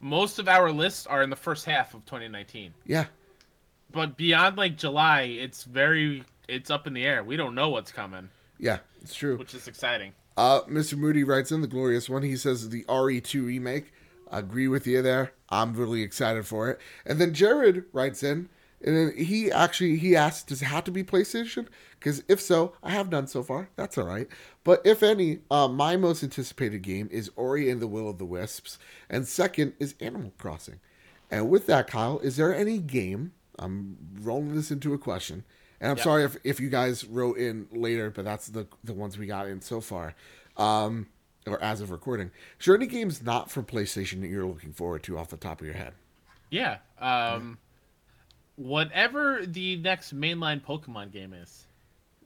[0.00, 2.72] most of our lists are in the first half of 2019.
[2.86, 3.06] Yeah.
[3.90, 7.22] but beyond like July, it's very it's up in the air.
[7.22, 9.36] We don't know what's coming, Yeah, it's true.
[9.36, 10.12] which is exciting.
[10.36, 10.96] Uh, Mr.
[10.96, 12.22] Moody writes in the glorious one.
[12.22, 13.92] He says the RE2 remake.
[14.30, 15.32] I agree with you there.
[15.48, 16.78] I'm really excited for it.
[17.06, 18.48] And then Jared writes in,
[18.84, 21.66] and then he actually he asked, "Does it have to be PlayStation?
[21.98, 23.70] Because if so, I have none so far.
[23.74, 24.28] That's all right.
[24.62, 28.24] But if any, uh, my most anticipated game is Ori and the Will of the
[28.26, 28.78] Wisps,
[29.10, 30.78] and second is Animal Crossing.
[31.30, 33.32] And with that, Kyle, is there any game?
[33.58, 35.42] I'm rolling this into a question,
[35.80, 36.02] and I'm Yeah.
[36.04, 39.46] sorry if, if you guys wrote in later, but that's the the ones we got
[39.48, 40.14] in so far,
[40.56, 41.06] um,
[41.46, 42.30] or as of recording.
[42.58, 45.60] Is there any games not for PlayStation that you're looking forward to off the top
[45.60, 45.94] of your head?
[46.50, 46.78] Yeah.
[46.98, 47.58] Um,
[48.56, 51.66] whatever the next mainline Pokemon game is,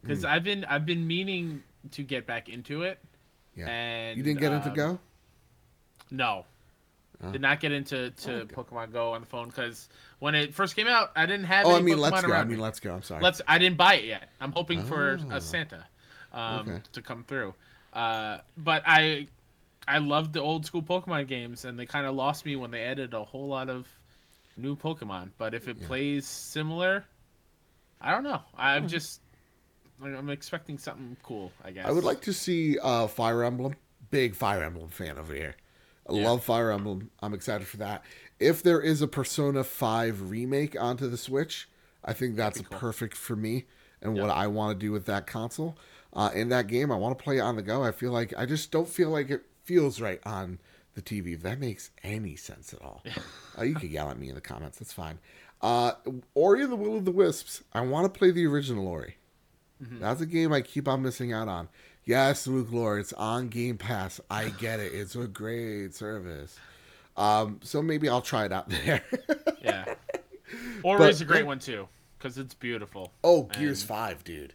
[0.01, 2.99] because I've been I've been meaning to get back into it.
[3.57, 4.99] Yeah, And you didn't get into um, Go.
[6.11, 6.47] No.
[7.23, 7.31] Oh.
[7.31, 8.55] Did not get into to Okay.
[8.55, 9.89] Pokemon Go on the phone because
[10.23, 11.67] when it first came out, I didn't have.
[11.67, 12.33] Oh, I any mean, Pokemon let's go.
[12.33, 12.95] I mean, let's go.
[12.95, 13.25] I'm sorry.
[13.25, 13.41] Let's.
[13.49, 14.29] I didn't buy it yet.
[14.41, 15.35] I'm hoping for Oh.
[15.35, 15.85] a Santa
[16.33, 16.81] um, Okay.
[16.93, 17.55] to come through.
[17.93, 19.27] Uh, but I,
[19.89, 22.85] I loved the old school Pokemon games, and they kind of lost me when they
[22.85, 23.89] added a whole lot of
[24.57, 25.31] new Pokemon.
[25.39, 27.05] But if it plays similar,
[28.01, 28.43] I don't know.
[28.57, 29.23] I'm just.
[30.01, 31.51] I'm expecting something cool.
[31.65, 31.85] I guess.
[31.87, 33.75] I would like to see uh, Fire Emblem.
[34.13, 35.57] Big Fire Emblem fan over here.
[36.09, 36.29] I Yeah.
[36.31, 37.11] love Fire Emblem.
[37.21, 38.05] I'm excited for that.
[38.43, 41.69] If there is a Persona 5 remake onto the Switch,
[42.05, 42.79] I think that's cool.
[42.79, 43.67] perfect for me
[44.01, 44.23] and Yeah.
[44.25, 45.77] what I want to do with that console.
[46.13, 47.83] Uh, in that game, I want to play it on the go.
[47.83, 50.59] I feel like I just don't feel like it feels right on
[50.95, 51.33] the TV.
[51.35, 53.03] If that makes any sense at all,
[53.59, 54.79] uh, you can yell at me in the comments.
[54.79, 55.19] That's fine.
[55.63, 55.93] Uh,
[56.35, 57.63] Ori and the Will of the Wisps.
[57.73, 59.17] I want to play the original Ori.
[59.81, 61.69] That's a game I keep on missing out on.
[62.05, 64.21] Yes, Luke Lord, it's on Game Pass.
[64.31, 64.93] I get it.
[64.95, 66.57] It's a great service.
[67.17, 69.03] Um, so maybe I'll try it out there.
[69.63, 69.85] Yeah.
[70.83, 73.13] But- a great one too, because it's beautiful.
[73.23, 74.53] oh, Gears And- 5, dude.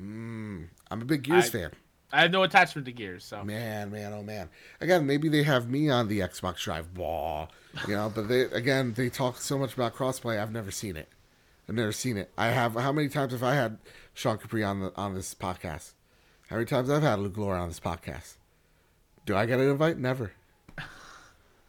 [0.00, 1.70] Mm, I'm a big Gears I- fan.
[2.12, 4.48] I have no attachment to Gears, so Man, man, oh man.
[4.80, 7.50] Again, maybe they have me on the Xbox Drive ball,
[7.88, 10.40] you know, but they again they talk so much about crossplay.
[10.40, 11.08] I've never seen it.
[11.68, 12.30] I've never seen it.
[12.38, 13.78] I have how many times have I had
[14.14, 15.94] Sean Capri on the on this podcast?
[16.48, 18.36] How many times I've had Luke Laura on this podcast?
[19.26, 19.98] Do I get an invite?
[19.98, 20.30] Never.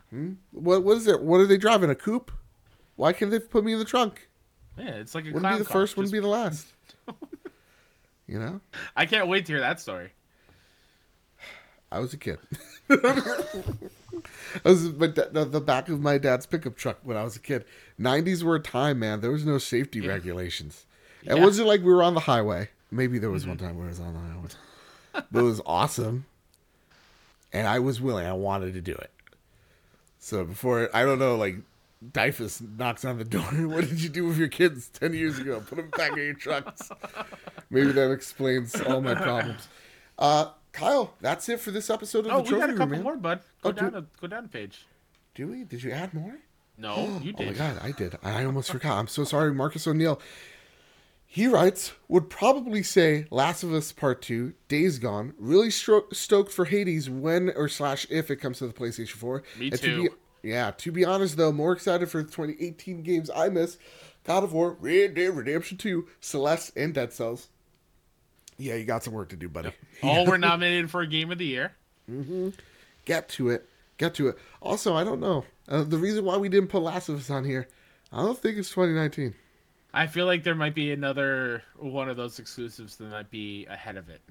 [0.10, 0.34] Hmm?
[0.52, 1.22] What what is it?
[1.22, 1.90] What are they driving?
[1.90, 2.32] A coupe?
[2.96, 4.28] Why can't they put me in the trunk?
[4.78, 6.68] yeah, it's like a Wouldn't be the first, wouldn't be the last.
[8.28, 8.62] you know?
[8.96, 10.12] I can't wait to hear that story.
[11.92, 12.40] I was a kid.
[12.90, 17.40] I was my da- the, back of my dad's pickup truck when I was a
[17.40, 17.66] kid.
[18.00, 19.22] 90s were a time, man.
[19.22, 20.86] There was no safety regulations.
[21.22, 21.34] It Yeah.
[21.36, 21.44] Mm-hmm.
[21.44, 22.70] wasn't like we were on the highway.
[22.92, 24.48] Maybe there was one time where I was on the highway.
[25.32, 26.26] but it was awesome.
[27.54, 28.26] And I was willing.
[28.26, 29.12] I wanted to do it.
[30.20, 31.58] So before, I don't know, like,
[32.12, 33.42] DYFS knocks on the door.
[33.68, 35.62] what did you do with your kids 10 years ago?
[35.66, 36.90] Put them back in your trucks.
[37.70, 39.68] Maybe that explains all my problems.
[40.18, 43.04] Uh, Kyle, that's it for this episode of Oh, the we got a couple man.
[43.04, 43.40] more, bud.
[43.62, 44.86] Go Oh, down, do- a, go down a page.
[45.34, 45.64] Do we?
[45.64, 46.36] Did you add more?
[46.78, 48.18] No, you Oh my god, I did.
[48.24, 48.98] I almost forgot.
[49.00, 50.20] I'm so sorry, Marcus O'Neill.
[51.30, 56.52] He writes, would probably say Last of Us Part 2, Days Gone, really stro- stoked
[56.52, 59.44] for Hades when or slash if it comes to the PlayStation 4.
[59.60, 60.04] Me And too.
[60.04, 60.10] To
[60.42, 63.78] be, yeah, to be honest though, more excited for the 2018 games I miss.
[64.24, 67.50] God of War, Red Dead Redemption 2, Celeste, and Dead Cells.
[68.58, 69.72] Yeah, you got some work to do, buddy.
[70.02, 71.74] All were nominated for a game of the year.
[72.10, 72.50] Mm-hmm.
[73.06, 73.70] Get to it.
[73.98, 74.38] Get to it.
[74.62, 75.46] Also, I don't know.
[75.68, 77.68] Uh, the reason why we didn't put Last of Us on here,
[78.12, 79.36] I don't think it's 2019.
[79.94, 83.98] I feel like there might be another one of those exclusives that might be ahead
[83.98, 84.22] of it,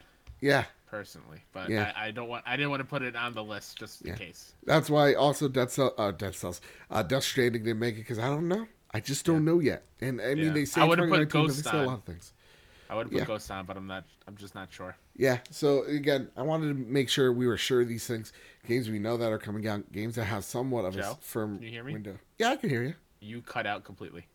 [0.41, 1.43] Yeah, personally.
[1.53, 1.93] But Yeah.
[1.97, 2.45] I, I don't want.
[2.47, 4.53] I didn't want to put it on the list just in case.
[4.65, 6.61] That's why also Dead Cell, uh, Dead Cells,
[6.91, 8.67] uh, Death Stranding didn't make it because I don't know.
[8.93, 9.83] I just don't know yet.
[10.01, 10.53] And I mean, Yeah.
[10.53, 12.33] they say I put 2019, but they Ghost say a lot of things.
[12.89, 13.25] I would put Yeah.
[13.25, 14.05] Ghost on, but I'm not.
[14.29, 14.97] I'm just not sure.
[15.17, 15.39] Yeah.
[15.51, 18.33] So again, I wanted to make sure we were sure of these things.
[18.69, 19.91] Games we know that are coming out.
[19.91, 21.95] Games that have somewhat of a Joe, s- firm can you hear me?
[21.95, 22.19] window.
[22.39, 22.95] Yeah, I can hear you.
[23.21, 24.27] You cut out completely,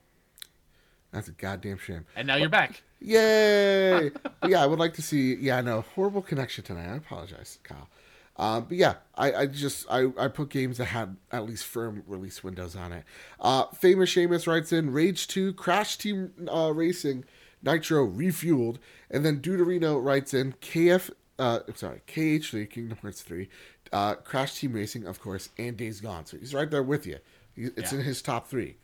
[1.12, 2.06] That's a goddamn shame.
[2.16, 2.84] and now you're back.
[3.00, 4.12] Yay!
[4.42, 5.36] But yeah, I would like to see.
[5.36, 6.92] Yeah, I know horrible connection tonight.
[6.92, 7.90] I apologize, Kyle.
[8.38, 12.02] Um, but yeah, I, I just I, I put games that had at least firm
[12.08, 13.04] release windows on it.
[13.40, 17.26] Uh, Famous Seamus writes in Rage Two, Crash Team uh, Racing,
[17.62, 18.78] Nitro Refueled,
[19.12, 21.12] and then Deuterino writes in KF.
[21.38, 23.50] Uh, sorry, KH3, Kingdom Hearts 3,
[23.92, 26.26] uh, Crash Team Racing, of course, and Days Gone.
[26.26, 27.18] So he's right there with you.
[27.56, 28.00] It's Yeah.
[28.00, 28.78] in his top three,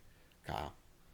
[0.46, 0.74] Kyle.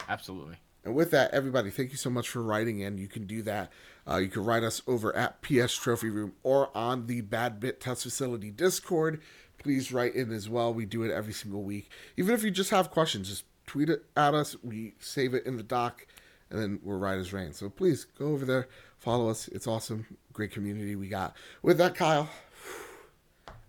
[0.09, 0.55] Absolutely.
[0.85, 2.97] And with that, everybody, thank you so much for writing in.
[2.97, 3.71] You can do that.
[4.09, 7.79] Uh, you can write us over at PS Trophy Room or on the Bad Bit
[7.79, 9.21] Test Facility Discord.
[9.57, 10.73] Please write in as well.
[10.73, 11.89] We do it every single week.
[12.17, 14.57] Even if you just have questions, just tweet it at us.
[14.61, 16.05] We save it in the doc,
[16.49, 17.53] and then we're right as rain.
[17.53, 19.47] So please go over there, follow us.
[19.47, 20.17] It's awesome.
[20.33, 21.37] Great community we got.
[21.61, 22.29] With that, Kyle,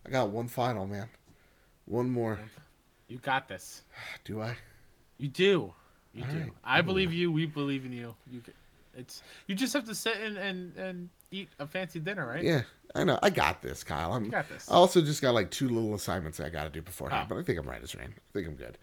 [0.04, 1.08] I got one final, man.
[1.84, 2.40] One more.
[3.06, 3.82] You got this.
[4.24, 4.56] Do I?
[5.18, 5.74] You do.
[6.14, 6.38] You All do.
[6.38, 6.52] right.
[6.64, 7.30] I believe you.
[7.32, 8.14] We believe in you.
[8.30, 8.40] You.
[8.96, 9.22] It's.
[9.48, 12.42] You just have to sit and and, and eat a fancy dinner, right?
[12.44, 12.62] Yeah,
[12.94, 13.18] I know.
[13.22, 14.12] I got this, Kyle.
[14.12, 14.70] I'm, You got this.
[14.70, 17.34] I also just got like two little assignments I got to do beforehand, Oh.
[17.34, 18.14] but I think I'm right as rain.
[18.16, 18.78] I think I'm good.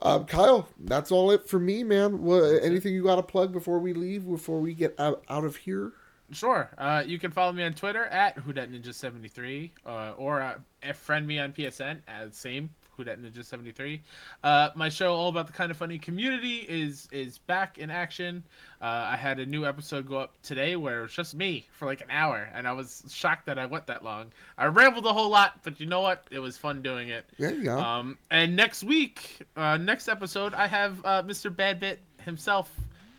[0.00, 2.24] Um, Kyle, that's all it for me, man.
[2.62, 4.28] Anything you got to plug before we leave?
[4.28, 5.92] Before we get out, out of here?
[6.32, 6.70] Sure.
[6.78, 11.52] Uh, you can follow me on Twitter at WhoDatNinja73 uh, or uh, friend me on
[11.52, 11.98] PSN
[13.08, 14.00] at same WhoDatNinja73.
[14.42, 18.42] Uh, my show, all about the kind of funny community, is is back in action.
[18.80, 21.86] Uh, I had a new episode go up today where it was just me for
[21.86, 24.32] like an hour, and I was shocked that I went that long.
[24.58, 26.26] I rambled a whole lot, but you know what?
[26.30, 27.24] It was fun doing it.
[27.38, 27.78] There you go.
[27.78, 31.54] Um, and next week, uh, next episode, I have uh, Mr.
[31.54, 32.70] Badbit himself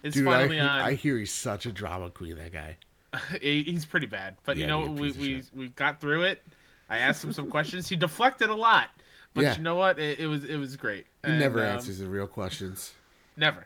[0.04, 0.80] is Dude, I, finally he- on.
[0.82, 2.36] I hear he's such a drama queen.
[2.38, 2.78] That guy.
[3.42, 4.38] He's pretty bad.
[4.44, 6.42] But you know, we we, we got through it.
[6.90, 7.88] I asked him some questions.
[7.88, 8.90] He deflected a lot,
[9.34, 9.56] but Yeah.
[9.58, 10.00] you know what?
[10.00, 11.06] It, it was it was great.
[11.24, 12.94] He And, never um, answers the real questions.
[13.38, 13.66] Never,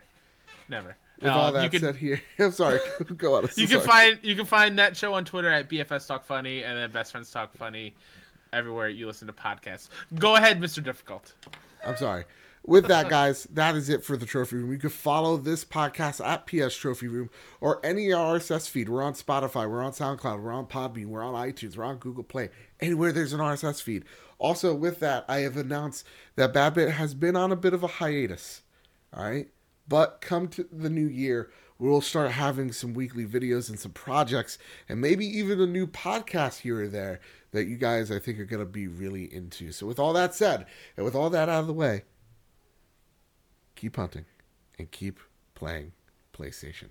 [0.68, 0.96] never.
[1.20, 2.78] With all Um, that you can said, here I'm sorry.
[3.16, 3.48] go on.
[3.56, 3.86] You can sorry.
[4.14, 7.12] find you can find that show on Twitter at BFS Talk Funny and then Best
[7.12, 7.94] Friends Talk Funny,
[8.52, 9.88] everywhere you listen to podcasts.
[10.18, 10.82] Go ahead, Mr.
[10.82, 11.32] Difficult.
[11.86, 12.24] I'm sorry.
[12.68, 14.70] With that, guys, that is it for the Trophy Room.
[14.70, 17.30] You can follow this podcast at PS Trophy Room
[17.62, 18.90] or any RSS feed.
[18.90, 22.24] We're on Spotify, we're on SoundCloud, we're on Podbean, we're on iTunes, we're on Google
[22.24, 24.04] Play, anywhere there's an RSS feed.
[24.38, 26.04] Also, with that, I have announced
[26.36, 28.60] that Bad Bit has been on a bit of a hiatus.
[29.14, 29.48] All right.
[29.88, 34.58] But come to the new year, we'll start having some weekly videos and some projects,
[34.90, 37.20] and maybe even a new podcast here or there
[37.52, 39.72] that you guys, I think, are going to be really into.
[39.72, 40.66] So, with all that said,
[40.98, 42.02] and with all that out of the way,
[43.78, 44.24] keep hunting
[44.76, 45.20] and keep
[45.54, 45.92] playing
[46.36, 46.88] PlayStation.